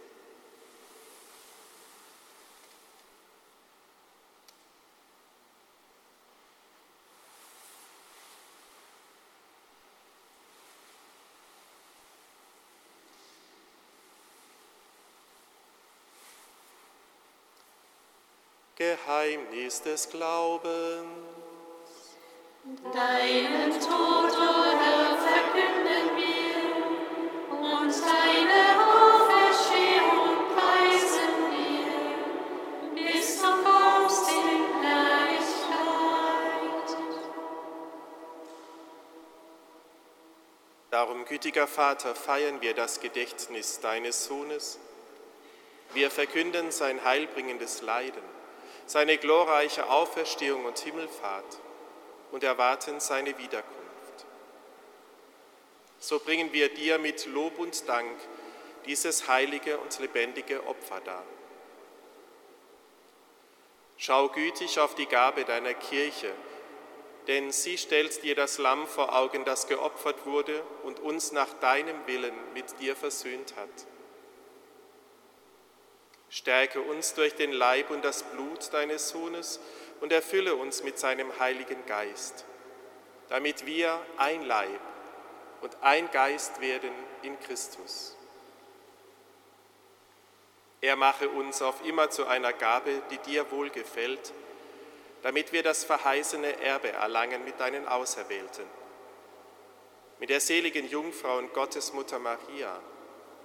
Geheimnis 18.81 19.83
des 19.83 20.09
Glaubens. 20.09 21.05
Deinen 22.91 23.79
Tod, 23.79 24.31
o 24.31 24.63
Herr, 24.81 25.17
verkünden 25.17 26.17
wir 26.17 26.55
und 27.59 27.93
deine 27.93 28.81
Auferstehung 28.81 30.49
preisen 30.55 31.35
wir, 31.51 31.93
bis 32.95 33.39
du 33.39 33.51
kommst 33.63 34.27
in 34.31 34.81
Herrlichkeit. 34.81 36.89
Darum, 40.89 41.25
gütiger 41.25 41.67
Vater, 41.67 42.15
feiern 42.15 42.61
wir 42.61 42.73
das 42.73 42.99
Gedächtnis 42.99 43.79
deines 43.79 44.25
Sohnes. 44.25 44.79
Wir 45.93 46.09
verkünden 46.09 46.71
sein 46.71 47.03
heilbringendes 47.03 47.83
Leiden 47.83 48.40
seine 48.91 49.17
glorreiche 49.17 49.89
Auferstehung 49.89 50.65
und 50.65 50.77
Himmelfahrt 50.77 51.59
und 52.33 52.43
erwarten 52.43 52.99
seine 52.99 53.37
Wiederkunft. 53.37 54.25
So 55.97 56.19
bringen 56.19 56.51
wir 56.51 56.67
dir 56.73 56.99
mit 56.99 57.25
Lob 57.27 57.57
und 57.57 57.87
Dank 57.87 58.19
dieses 58.85 59.29
heilige 59.29 59.77
und 59.77 59.97
lebendige 59.99 60.67
Opfer 60.67 60.99
dar. 61.05 61.23
Schau 63.95 64.27
gütig 64.27 64.77
auf 64.77 64.93
die 64.95 65.05
Gabe 65.05 65.45
deiner 65.45 65.73
Kirche, 65.73 66.33
denn 67.27 67.53
sie 67.53 67.77
stellt 67.77 68.21
dir 68.23 68.35
das 68.35 68.57
Lamm 68.57 68.87
vor 68.87 69.15
Augen, 69.15 69.45
das 69.45 69.67
geopfert 69.67 70.25
wurde 70.25 70.63
und 70.83 70.99
uns 70.99 71.31
nach 71.31 71.53
deinem 71.61 72.07
Willen 72.07 72.35
mit 72.53 72.77
dir 72.81 72.97
versöhnt 72.97 73.55
hat. 73.55 73.87
Stärke 76.31 76.81
uns 76.81 77.13
durch 77.13 77.35
den 77.35 77.51
Leib 77.51 77.91
und 77.91 78.05
das 78.05 78.23
Blut 78.23 78.71
deines 78.71 79.09
Sohnes 79.09 79.59
und 79.99 80.13
erfülle 80.13 80.55
uns 80.55 80.81
mit 80.81 80.97
seinem 80.97 81.37
Heiligen 81.39 81.85
Geist, 81.85 82.45
damit 83.27 83.65
wir 83.65 83.99
ein 84.15 84.41
Leib 84.43 84.79
und 85.59 85.75
ein 85.81 86.09
Geist 86.09 86.61
werden 86.61 86.91
in 87.21 87.37
Christus. 87.41 88.15
Er 90.79 90.95
mache 90.95 91.27
uns 91.27 91.61
auf 91.61 91.85
immer 91.85 92.09
zu 92.09 92.25
einer 92.25 92.53
Gabe, 92.53 93.03
die 93.11 93.17
dir 93.17 93.51
wohlgefällt, 93.51 94.33
damit 95.23 95.51
wir 95.51 95.63
das 95.63 95.83
verheißene 95.83 96.61
Erbe 96.61 96.93
erlangen 96.93 97.43
mit 97.43 97.59
deinen 97.59 97.89
Auserwählten, 97.89 98.65
mit 100.19 100.29
der 100.29 100.39
seligen 100.39 100.87
Jungfrau 100.87 101.39
und 101.39 101.53
Gottesmutter 101.53 102.19
Maria, 102.19 102.81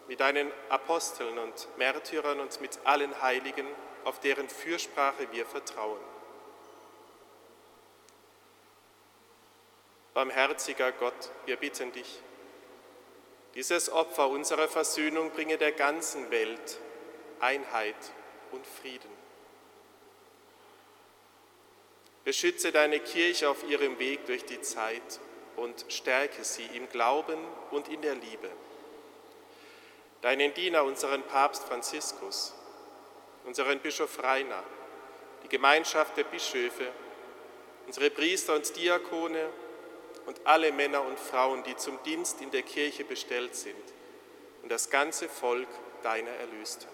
mit 0.08 0.20
deinen 0.20 0.50
Aposteln 0.68 1.38
und 1.38 1.68
Märtyrern 1.78 2.40
und 2.40 2.60
mit 2.60 2.78
allen 2.84 3.20
Heiligen, 3.22 3.66
auf 4.04 4.20
deren 4.20 4.48
Fürsprache 4.48 5.30
wir 5.32 5.46
vertrauen. 5.46 6.00
Barmherziger 10.14 10.92
Gott, 10.92 11.30
wir 11.44 11.56
bitten 11.56 11.92
dich, 11.92 12.22
dieses 13.54 13.90
Opfer 13.90 14.28
unserer 14.28 14.68
Versöhnung 14.68 15.30
bringe 15.30 15.58
der 15.58 15.72
ganzen 15.72 16.30
Welt 16.30 16.78
Einheit 17.40 17.96
und 18.52 18.66
Frieden. 18.66 19.10
Beschütze 22.24 22.72
deine 22.72 23.00
Kirche 23.00 23.48
auf 23.48 23.68
ihrem 23.68 23.98
Weg 23.98 24.26
durch 24.26 24.44
die 24.44 24.60
Zeit 24.60 25.20
und 25.56 25.84
stärke 25.88 26.44
sie 26.44 26.66
im 26.74 26.88
Glauben 26.88 27.38
und 27.70 27.88
in 27.88 28.02
der 28.02 28.14
Liebe 28.14 28.50
deinen 30.26 30.52
Diener, 30.54 30.82
unseren 30.82 31.22
Papst 31.22 31.62
Franziskus, 31.62 32.52
unseren 33.44 33.78
Bischof 33.78 34.20
Rainer, 34.24 34.60
die 35.44 35.48
Gemeinschaft 35.48 36.16
der 36.16 36.24
Bischöfe, 36.24 36.90
unsere 37.86 38.10
Priester 38.10 38.56
und 38.56 38.74
Diakone 38.74 39.48
und 40.26 40.44
alle 40.44 40.72
Männer 40.72 41.02
und 41.02 41.20
Frauen, 41.20 41.62
die 41.62 41.76
zum 41.76 42.02
Dienst 42.02 42.40
in 42.40 42.50
der 42.50 42.62
Kirche 42.62 43.04
bestellt 43.04 43.54
sind 43.54 43.76
und 44.64 44.68
das 44.68 44.90
ganze 44.90 45.28
Volk 45.28 45.68
deiner 46.02 46.32
Erlösten. 46.32 46.88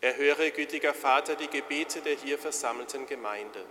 Erhöre, 0.00 0.50
gütiger 0.50 0.92
Vater, 0.92 1.36
die 1.36 1.46
Gebete 1.46 2.00
der 2.00 2.16
hier 2.16 2.36
versammelten 2.36 3.06
Gemeinde 3.06 3.64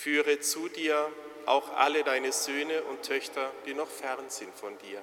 Führe 0.00 0.40
zu 0.40 0.70
dir 0.70 1.12
auch 1.44 1.76
alle 1.76 2.02
deine 2.02 2.32
Söhne 2.32 2.84
und 2.84 3.02
Töchter, 3.02 3.50
die 3.66 3.74
noch 3.74 3.86
fern 3.86 4.30
sind 4.30 4.54
von 4.54 4.78
dir. 4.78 5.02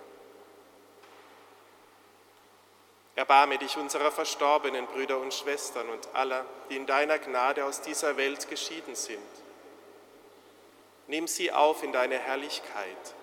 Erbarme 3.13 3.59
dich 3.59 3.77
unserer 3.77 4.11
verstorbenen 4.11 4.87
Brüder 4.87 5.19
und 5.19 5.35
Schwestern 5.35 5.87
und 5.89 6.15
aller, 6.15 6.47
die 6.71 6.77
in 6.77 6.87
deiner 6.87 7.19
Gnade 7.19 7.63
aus 7.65 7.81
dieser 7.81 8.17
Welt 8.17 8.49
geschieden 8.49 8.95
sind. 8.95 9.21
Nimm 11.05 11.27
sie 11.27 11.51
auf 11.51 11.83
in 11.83 11.91
deine 11.91 12.17
Herrlichkeit 12.17 13.13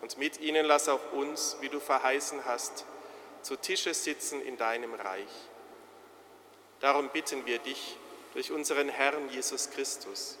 und 0.00 0.18
mit 0.18 0.40
ihnen 0.40 0.66
lass 0.66 0.88
auch 0.88 1.12
uns, 1.12 1.56
wie 1.60 1.68
du 1.68 1.78
verheißen 1.78 2.44
hast, 2.46 2.84
zu 3.42 3.54
Tische 3.54 3.94
sitzen 3.94 4.42
in 4.42 4.56
deinem 4.56 4.92
Reich. 4.94 5.30
Darum 6.80 7.10
bitten 7.10 7.46
wir 7.46 7.60
dich 7.60 7.96
durch 8.32 8.50
unseren 8.50 8.88
Herrn 8.88 9.28
Jesus 9.28 9.70
Christus 9.70 10.40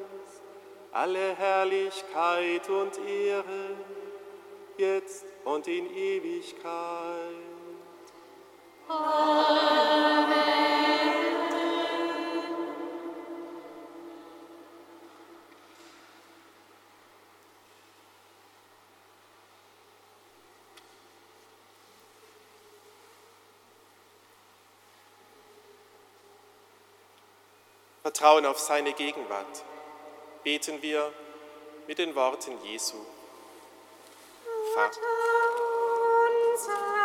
alle 0.91 1.35
Herrlichkeit 1.35 2.69
und 2.69 2.97
Ehre, 3.07 3.75
jetzt 4.77 5.25
und 5.45 5.67
in 5.67 5.93
Ewigkeit. 5.95 6.71
Vertrauen 28.01 28.45
auf 28.45 28.59
seine 28.59 28.91
Gegenwart. 28.93 29.63
Beten 30.43 30.81
wir 30.81 31.13
mit 31.87 31.99
den 31.99 32.15
Worten 32.15 32.53
Jesu. 32.63 32.97
Vater 34.73 34.99
unser 36.51 37.00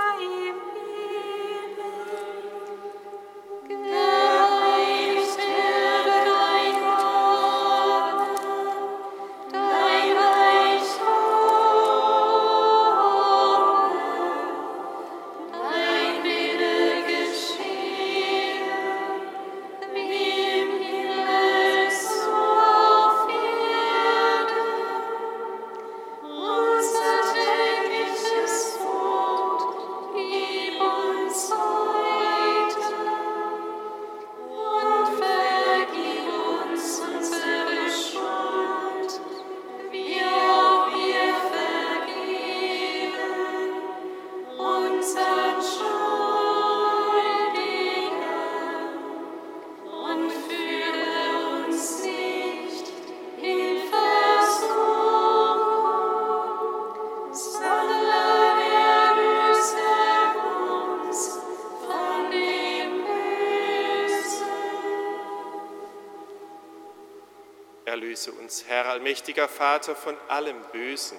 Erlöse 68.26 68.32
uns, 68.42 68.64
Herr 68.66 68.86
allmächtiger 68.86 69.48
Vater, 69.48 69.94
von 69.94 70.16
allem 70.28 70.60
Bösen 70.72 71.18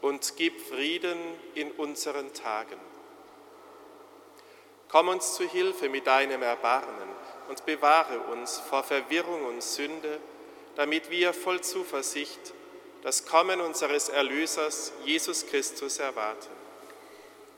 und 0.00 0.34
gib 0.36 0.60
Frieden 0.60 1.18
in 1.54 1.72
unseren 1.72 2.32
Tagen. 2.32 2.78
Komm 4.88 5.08
uns 5.08 5.34
zu 5.34 5.48
Hilfe 5.48 5.88
mit 5.88 6.06
deinem 6.06 6.42
Erbarmen 6.42 7.08
und 7.48 7.64
bewahre 7.66 8.20
uns 8.32 8.58
vor 8.58 8.84
Verwirrung 8.84 9.44
und 9.46 9.62
Sünde, 9.62 10.20
damit 10.76 11.10
wir 11.10 11.32
voll 11.32 11.60
Zuversicht 11.60 12.52
das 13.02 13.26
Kommen 13.26 13.60
unseres 13.60 14.08
Erlösers 14.08 14.92
Jesus 15.04 15.46
Christus 15.46 15.98
erwarten. 15.98 16.54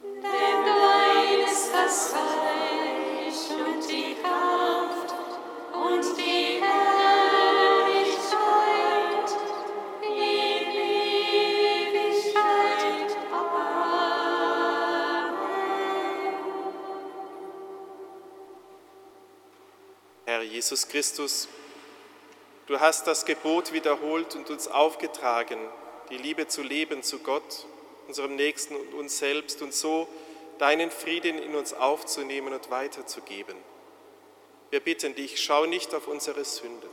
Denn 0.02 0.22
dein 0.22 1.40
ist 1.40 1.70
das 1.72 2.14
Reich 2.14 3.50
und 3.66 3.90
die 3.90 4.16
Kraft 4.22 5.14
und 5.74 6.16
die 6.16 6.37
Jesus 20.58 20.88
Christus, 20.88 21.46
du 22.66 22.80
hast 22.80 23.06
das 23.06 23.24
Gebot 23.24 23.72
wiederholt 23.72 24.34
und 24.34 24.50
uns 24.50 24.66
aufgetragen, 24.66 25.56
die 26.10 26.16
Liebe 26.16 26.48
zu 26.48 26.64
leben 26.64 27.04
zu 27.04 27.20
Gott, 27.20 27.64
unserem 28.08 28.34
Nächsten 28.34 28.74
und 28.74 28.92
uns 28.94 29.18
selbst 29.18 29.62
und 29.62 29.72
so 29.72 30.08
deinen 30.58 30.90
Frieden 30.90 31.38
in 31.38 31.54
uns 31.54 31.74
aufzunehmen 31.74 32.52
und 32.52 32.70
weiterzugeben. 32.72 33.56
Wir 34.70 34.80
bitten 34.80 35.14
dich, 35.14 35.40
schau 35.40 35.66
nicht 35.66 35.94
auf 35.94 36.08
unsere 36.08 36.44
Sünden. 36.44 36.90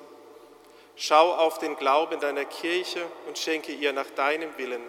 Schau 0.95 1.33
auf 1.33 1.57
den 1.57 1.75
Glauben 1.75 2.19
deiner 2.19 2.45
Kirche 2.45 3.03
und 3.25 3.39
schenke 3.39 3.71
ihr 3.71 3.93
nach 3.93 4.11
deinem 4.11 4.55
Willen 4.59 4.83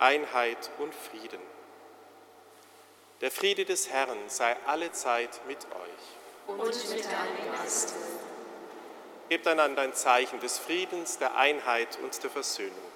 Einheit 0.00 0.72
und 0.80 0.92
Frieden. 0.92 1.40
Der 3.20 3.30
Friede 3.30 3.64
des 3.64 3.88
Herrn 3.88 4.18
sei 4.26 4.56
alle 4.66 4.90
Zeit 4.90 5.40
mit 5.46 5.58
euch. 5.66 6.15
Und 6.46 6.58
mit 6.58 7.04
deinem 7.04 7.52
Geist. 7.60 7.94
Gebt 9.28 9.46
einander 9.48 9.82
ein 9.82 9.94
Zeichen 9.94 10.38
des 10.40 10.58
Friedens, 10.58 11.18
der 11.18 11.36
Einheit 11.36 11.98
und 12.02 12.22
der 12.22 12.30
Versöhnung. 12.30 12.95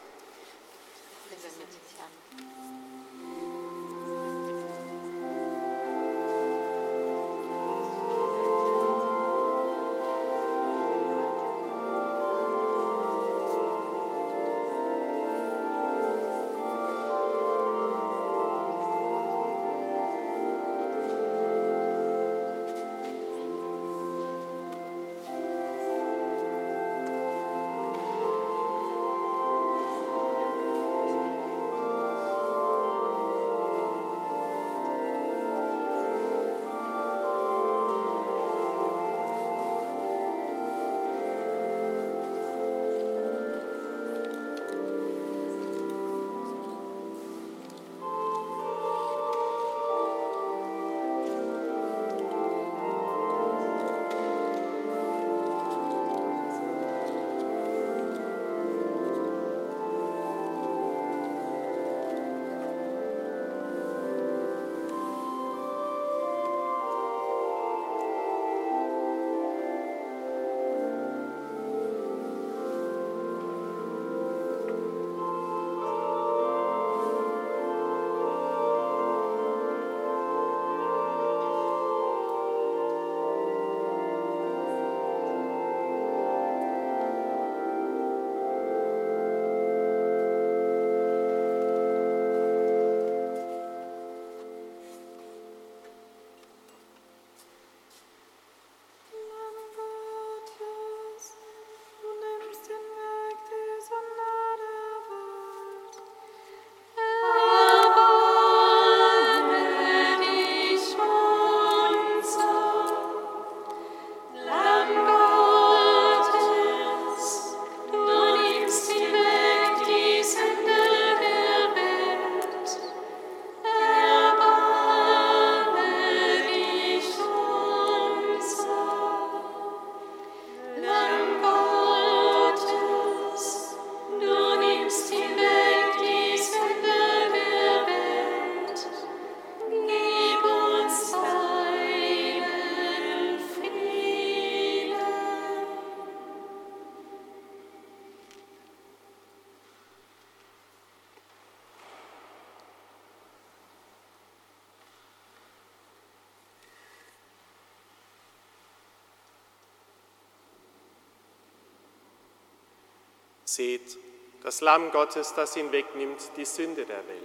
Seht, 163.51 163.99
das 164.45 164.61
Lamm 164.61 164.93
Gottes, 164.93 165.35
das 165.35 165.57
ihn 165.57 165.73
wegnimmt, 165.73 166.21
die 166.37 166.45
Sünde 166.45 166.87
der 166.87 167.05
Welt. 167.09 167.25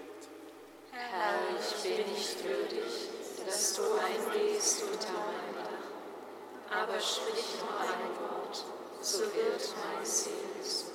Herr, 0.91 1.35
ich 1.55 1.83
bin 1.83 2.13
nicht 2.15 2.43
würdig, 2.43 3.09
dass 3.45 3.75
du 3.75 3.83
eingehst 3.93 4.81
unter 4.91 5.13
mein 5.13 5.53
Dach, 5.63 6.81
aber 6.81 6.99
sprich 6.99 7.45
nur 7.61 7.79
ein 7.79 8.09
Wort, 8.19 8.65
so 9.01 9.19
wird 9.19 9.75
mein 9.85 10.03
Seele 10.03 10.94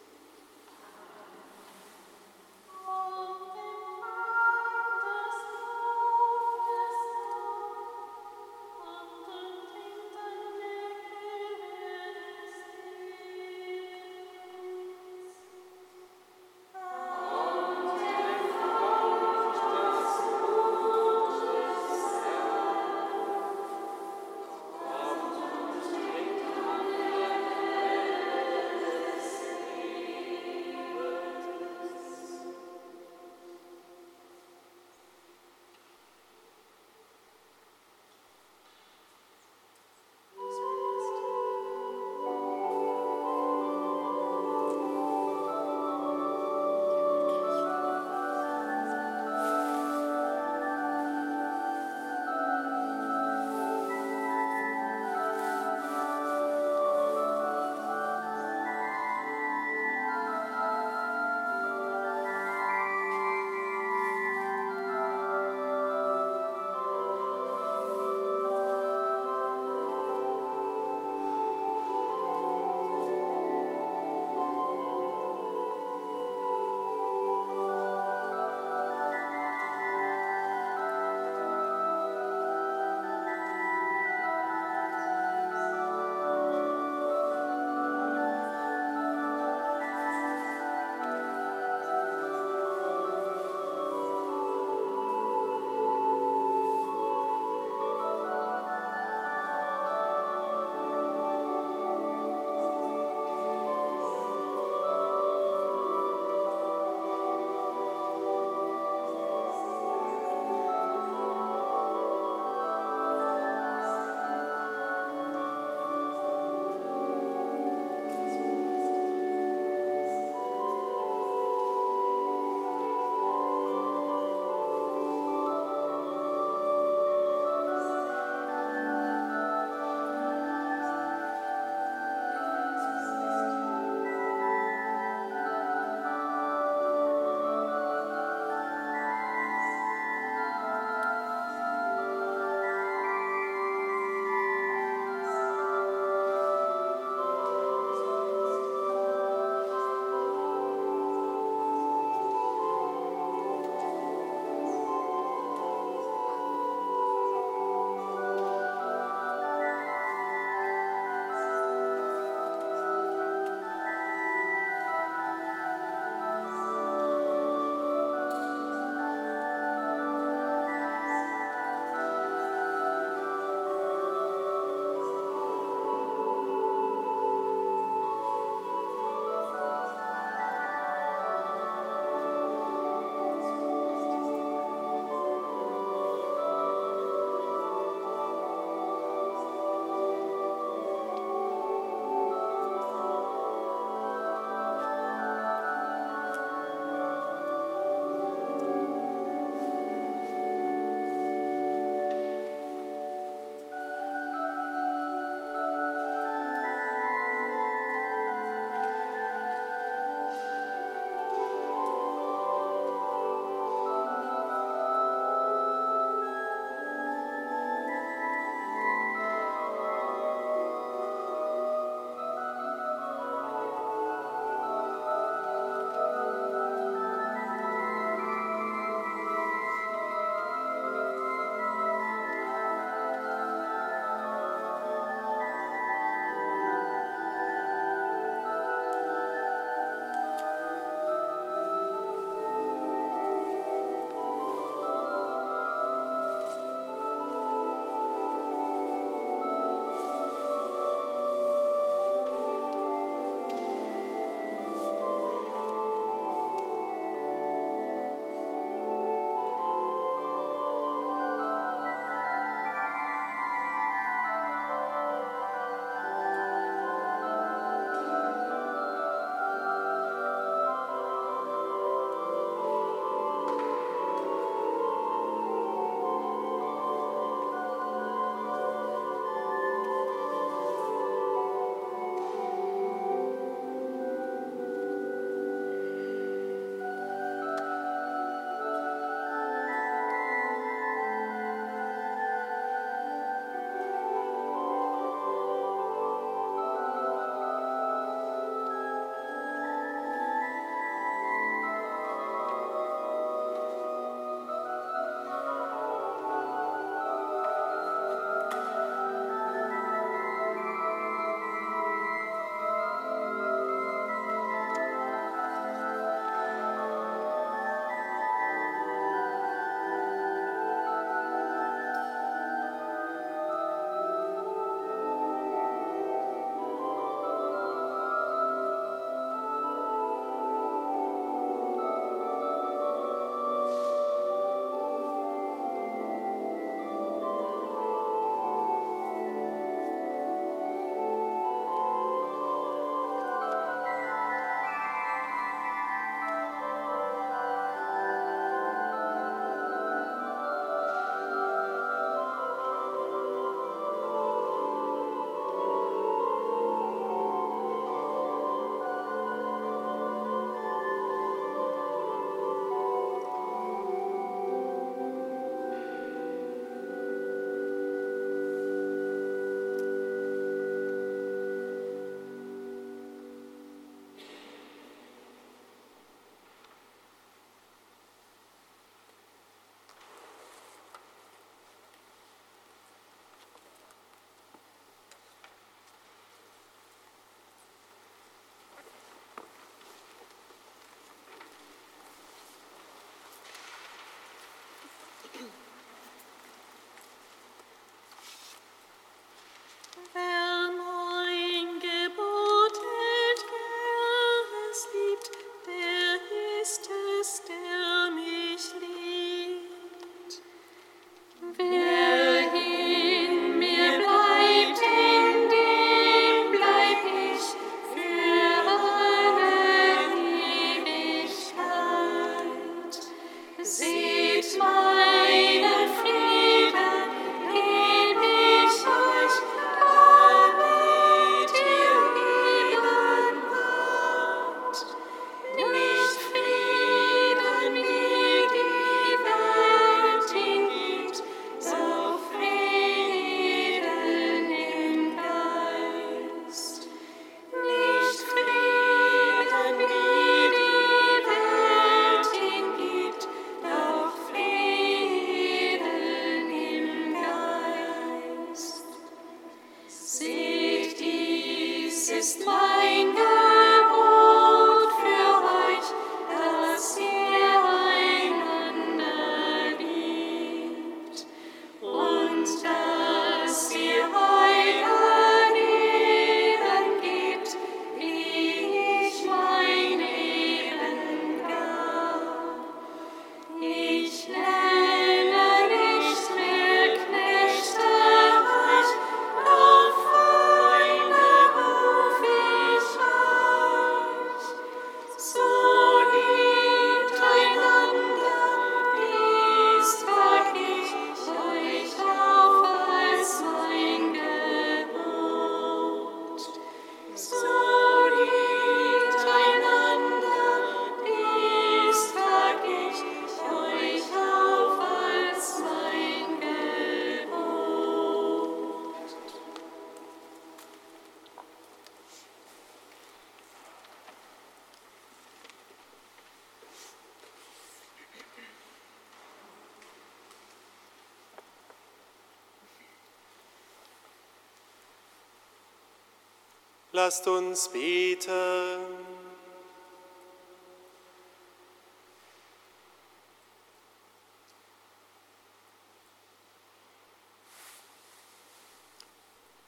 Lasst 536.93 537.25
uns 537.25 537.69
beten. 537.69 539.11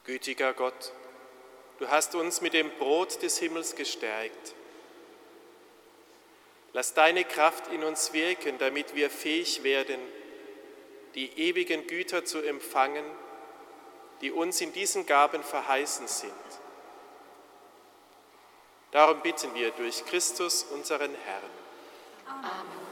Gütiger 0.03 0.53
Gott, 0.53 0.91
du 1.79 1.87
hast 1.87 2.13
uns 2.13 2.41
mit 2.41 2.53
dem 2.53 2.69
Brot 2.71 3.21
des 3.21 3.37
Himmels 3.37 3.75
gestärkt. 3.77 4.53
Lass 6.73 6.93
deine 6.93 7.23
Kraft 7.23 7.67
in 7.67 7.85
uns 7.85 8.11
wirken, 8.11 8.57
damit 8.57 8.95
wir 8.95 9.09
fähig 9.09 9.63
werden, 9.63 9.99
die 11.15 11.31
ewigen 11.39 11.87
Güter 11.87 12.25
zu 12.25 12.41
empfangen, 12.41 13.05
die 14.19 14.31
uns 14.31 14.59
in 14.59 14.73
diesen 14.73 15.05
Gaben 15.05 15.41
verheißen 15.41 16.07
sind. 16.09 16.62
Darum 18.93 19.21
bitten 19.21 19.55
wir 19.55 19.71
durch 19.71 20.05
Christus, 20.05 20.67
unseren 20.71 21.15
Herrn. 21.25 21.41
Amen. 22.27 22.83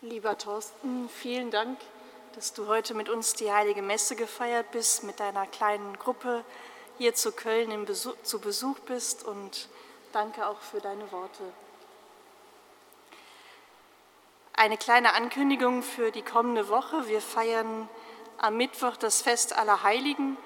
Lieber 0.00 0.36
Thorsten, 0.36 1.08
vielen 1.08 1.52
Dank, 1.52 1.78
dass 2.34 2.52
du 2.52 2.66
heute 2.66 2.94
mit 2.94 3.08
uns 3.08 3.34
die 3.34 3.52
Heilige 3.52 3.82
Messe 3.82 4.16
gefeiert 4.16 4.72
bist, 4.72 5.04
mit 5.04 5.20
deiner 5.20 5.46
kleinen 5.46 5.96
Gruppe 6.00 6.44
hier 6.98 7.14
zu 7.14 7.30
Köln 7.30 7.84
Besuch, 7.84 8.16
zu 8.24 8.40
Besuch 8.40 8.80
bist 8.80 9.24
und 9.24 9.68
danke 10.12 10.48
auch 10.48 10.60
für 10.60 10.80
deine 10.80 11.12
Worte. 11.12 11.44
Eine 14.52 14.78
kleine 14.78 15.14
Ankündigung 15.14 15.84
für 15.84 16.10
die 16.10 16.22
kommende 16.22 16.68
Woche. 16.68 17.06
Wir 17.06 17.20
feiern 17.20 17.88
am 18.36 18.56
Mittwoch 18.56 18.96
das 18.96 19.22
Fest 19.22 19.52
aller 19.56 19.84
Heiligen 19.84 20.36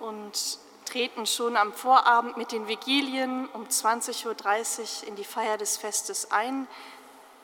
und 0.00 0.58
treten 0.90 1.24
schon 1.24 1.56
am 1.56 1.72
Vorabend 1.72 2.36
mit 2.36 2.50
den 2.50 2.66
Vigilien 2.66 3.48
um 3.52 3.64
20.30 3.66 4.26
Uhr 5.02 5.08
in 5.08 5.14
die 5.14 5.24
Feier 5.24 5.56
des 5.56 5.76
Festes 5.76 6.32
ein. 6.32 6.66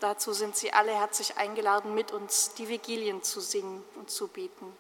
Dazu 0.01 0.33
sind 0.33 0.57
Sie 0.57 0.73
alle 0.73 0.93
herzlich 0.93 1.37
eingeladen, 1.39 1.95
mit 1.95 2.11
uns 2.11 2.55
die 2.55 2.69
Vigilien 2.69 3.23
zu 3.23 3.41
singen 3.41 3.85
und 3.95 4.11
zu 4.11 4.27
beten. 4.29 4.77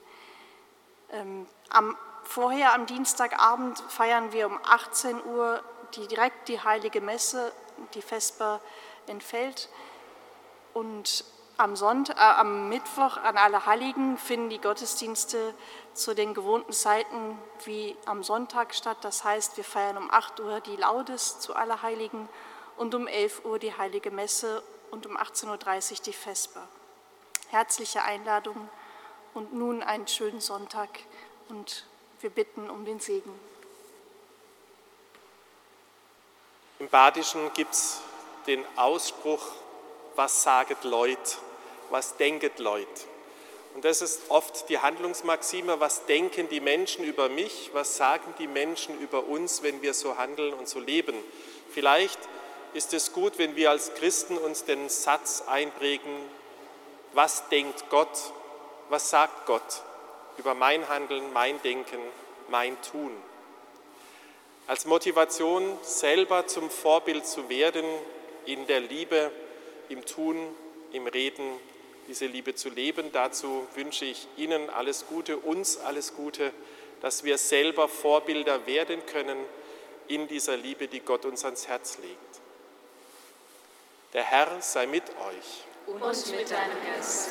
Ähm, 1.12 1.46
am, 1.68 1.96
vorher 2.24 2.74
am 2.74 2.86
Dienstagabend 2.86 3.78
feiern 3.88 4.32
wir 4.32 4.46
um 4.46 4.58
18 4.64 5.24
Uhr 5.24 5.62
direkt 5.96 6.48
die 6.48 6.60
Heilige 6.60 7.00
Messe, 7.00 7.52
die 7.94 8.02
Vesper 8.02 8.60
entfällt. 9.06 9.68
Und 10.74 11.24
am, 11.56 11.76
Sonntag, 11.76 12.16
äh, 12.16 12.20
am 12.20 12.68
Mittwoch 12.68 13.16
an 13.16 13.36
Allerheiligen 13.36 14.18
finden 14.18 14.50
die 14.50 14.60
Gottesdienste 14.60 15.54
zu 15.96 16.14
den 16.14 16.34
gewohnten 16.34 16.72
Zeiten 16.72 17.38
wie 17.64 17.96
am 18.04 18.22
Sonntag 18.22 18.74
statt. 18.74 18.98
Das 19.02 19.24
heißt, 19.24 19.56
wir 19.56 19.64
feiern 19.64 19.96
um 19.96 20.10
8 20.10 20.40
Uhr 20.40 20.60
die 20.60 20.76
Laudes 20.76 21.40
zu 21.40 21.54
Allerheiligen 21.54 22.28
und 22.76 22.94
um 22.94 23.06
11 23.06 23.44
Uhr 23.44 23.58
die 23.58 23.76
Heilige 23.76 24.10
Messe 24.10 24.62
und 24.90 25.06
um 25.06 25.16
18.30 25.16 25.92
Uhr 25.92 25.98
die 26.06 26.12
Vesper. 26.12 26.66
Herzliche 27.48 28.02
Einladung 28.02 28.68
und 29.34 29.54
nun 29.54 29.82
einen 29.82 30.06
schönen 30.06 30.40
Sonntag 30.40 30.90
und 31.48 31.86
wir 32.20 32.30
bitten 32.30 32.70
um 32.70 32.84
den 32.84 33.00
Segen. 33.00 33.32
Im 36.78 36.88
Badischen 36.88 37.52
gibt 37.54 37.72
es 37.72 38.00
den 38.46 38.64
Ausspruch, 38.76 39.42
was 40.14 40.42
saget 40.42 40.84
Leut? 40.84 41.38
was 41.90 42.16
denket 42.16 42.58
Leute? 42.58 43.15
Und 43.76 43.84
das 43.84 44.00
ist 44.00 44.30
oft 44.30 44.70
die 44.70 44.78
Handlungsmaxime, 44.78 45.80
was 45.80 46.06
denken 46.06 46.48
die 46.48 46.60
Menschen 46.60 47.04
über 47.04 47.28
mich, 47.28 47.68
was 47.74 47.98
sagen 47.98 48.32
die 48.38 48.46
Menschen 48.46 48.98
über 49.00 49.24
uns, 49.24 49.62
wenn 49.62 49.82
wir 49.82 49.92
so 49.92 50.16
handeln 50.16 50.54
und 50.54 50.66
so 50.66 50.80
leben. 50.80 51.14
Vielleicht 51.68 52.18
ist 52.72 52.94
es 52.94 53.12
gut, 53.12 53.36
wenn 53.36 53.54
wir 53.54 53.68
als 53.68 53.92
Christen 53.92 54.38
uns 54.38 54.64
den 54.64 54.88
Satz 54.88 55.44
einprägen, 55.46 56.10
was 57.12 57.50
denkt 57.50 57.90
Gott, 57.90 58.32
was 58.88 59.10
sagt 59.10 59.44
Gott 59.44 59.82
über 60.38 60.54
mein 60.54 60.88
Handeln, 60.88 61.30
mein 61.34 61.60
Denken, 61.60 62.00
mein 62.48 62.80
Tun. 62.80 63.14
Als 64.66 64.86
Motivation 64.86 65.78
selber 65.82 66.46
zum 66.46 66.70
Vorbild 66.70 67.26
zu 67.26 67.50
werden 67.50 67.84
in 68.46 68.66
der 68.68 68.80
Liebe, 68.80 69.30
im 69.90 70.02
Tun, 70.06 70.38
im 70.92 71.06
Reden 71.06 71.60
diese 72.08 72.26
Liebe 72.26 72.54
zu 72.54 72.68
leben. 72.68 73.10
Dazu 73.12 73.66
wünsche 73.74 74.04
ich 74.04 74.26
Ihnen 74.36 74.70
alles 74.70 75.06
Gute, 75.06 75.36
uns 75.36 75.78
alles 75.78 76.14
Gute, 76.14 76.52
dass 77.00 77.24
wir 77.24 77.38
selber 77.38 77.88
Vorbilder 77.88 78.66
werden 78.66 79.04
können 79.06 79.38
in 80.08 80.28
dieser 80.28 80.56
Liebe, 80.56 80.88
die 80.88 81.00
Gott 81.00 81.24
uns 81.24 81.44
ans 81.44 81.68
Herz 81.68 81.98
legt. 81.98 82.40
Der 84.12 84.22
Herr 84.22 84.60
sei 84.60 84.86
mit 84.86 85.04
euch. 85.10 85.64
Und 85.86 86.00
mit 86.00 86.50
deinem 86.50 86.76
Geist. 86.84 87.30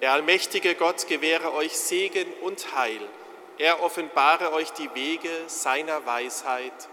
Der 0.00 0.12
allmächtige 0.12 0.74
Gott 0.74 1.06
gewähre 1.06 1.52
euch 1.54 1.76
Segen 1.76 2.32
und 2.42 2.74
Heil. 2.74 3.00
Er 3.58 3.82
offenbare 3.82 4.52
euch 4.52 4.72
die 4.72 4.94
Wege 4.94 5.30
seiner 5.46 6.04
Weisheit. 6.04 6.88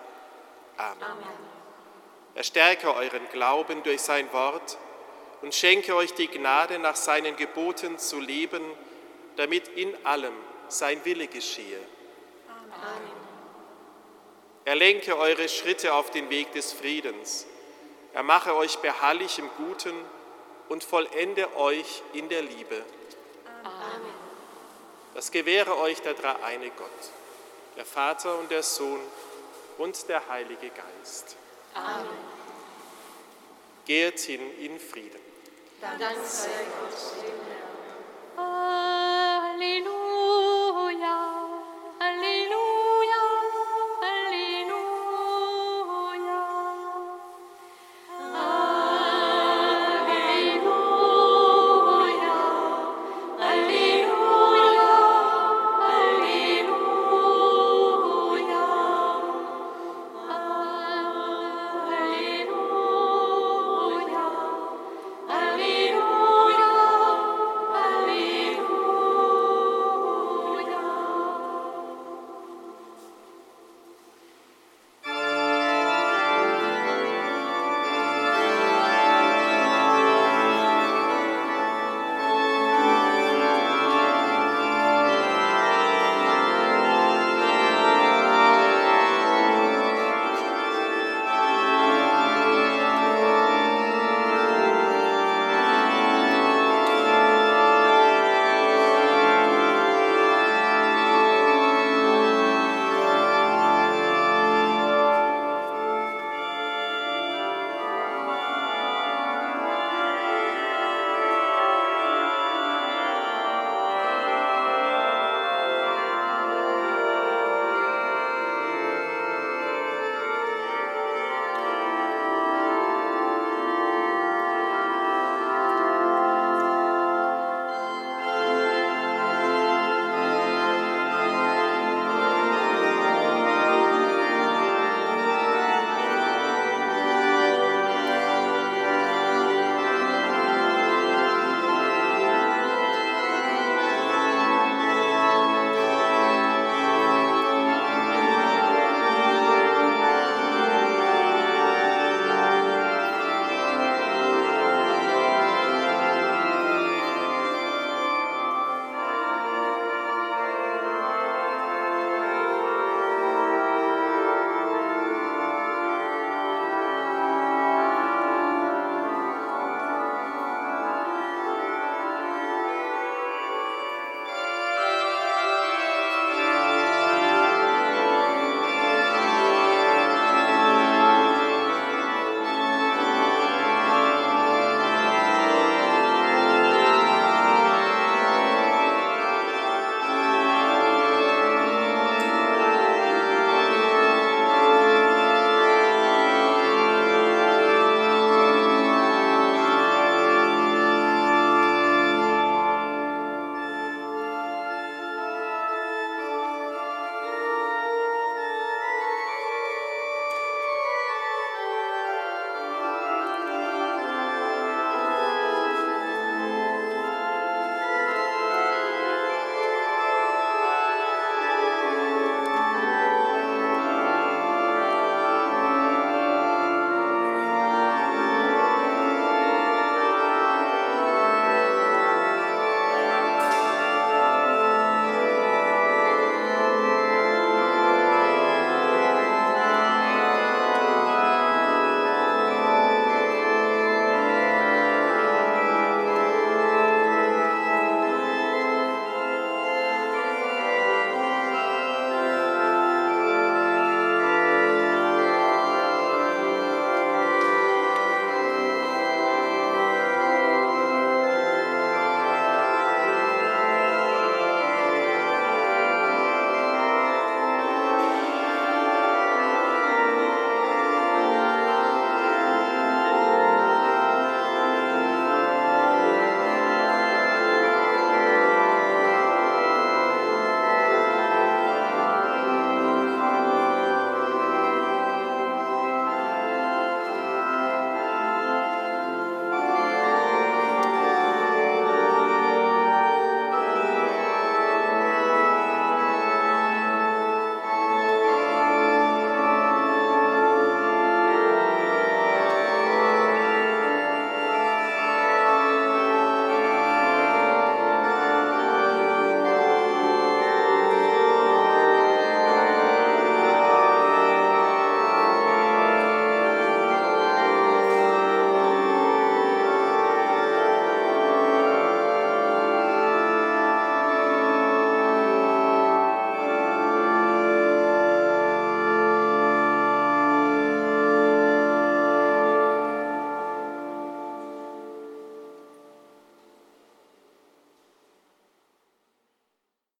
Amen. 0.77 1.03
Amen. 1.03 1.53
Er 2.35 2.43
stärke 2.43 2.95
euren 2.95 3.27
Glauben 3.29 3.83
durch 3.83 4.01
sein 4.01 4.31
Wort 4.33 4.77
und 5.43 5.53
schenke 5.53 5.93
euch 5.93 6.13
die 6.13 6.29
Gnade, 6.29 6.79
nach 6.79 6.95
seinen 6.95 7.35
Geboten 7.35 7.99
zu 7.99 8.19
leben, 8.19 8.63
damit 9.35 9.67
in 9.67 9.93
allem 10.05 10.33
sein 10.69 11.03
Wille 11.03 11.27
geschehe. 11.27 11.79
Amen. 12.47 13.11
Er 14.63 14.75
lenke 14.75 15.17
eure 15.17 15.49
Schritte 15.49 15.93
auf 15.93 16.11
den 16.11 16.29
Weg 16.29 16.53
des 16.53 16.71
Friedens. 16.71 17.45
Er 18.13 18.23
mache 18.23 18.55
euch 18.55 18.77
beharrlich 18.77 19.37
im 19.37 19.49
Guten 19.57 19.93
und 20.69 20.81
vollende 20.85 21.53
euch 21.57 22.01
in 22.13 22.29
der 22.29 22.41
Liebe. 22.41 22.81
Amen. 23.65 24.13
Das 25.13 25.29
gewähre 25.29 25.77
euch 25.79 26.01
der 26.01 26.13
dreieine 26.13 26.69
Gott, 26.69 27.11
der 27.75 27.85
Vater 27.85 28.39
und 28.39 28.49
der 28.49 28.63
Sohn 28.63 29.01
und 29.77 30.07
der 30.07 30.25
Heilige 30.29 30.69
Geist. 30.69 31.35
Amen. 31.73 32.07
Geht 33.85 34.21
hin 34.21 34.41
in 34.61 34.79
Frieden. 34.79 35.32
Dank 35.83 36.25
sei 36.25 36.65
Gott. 36.79 37.62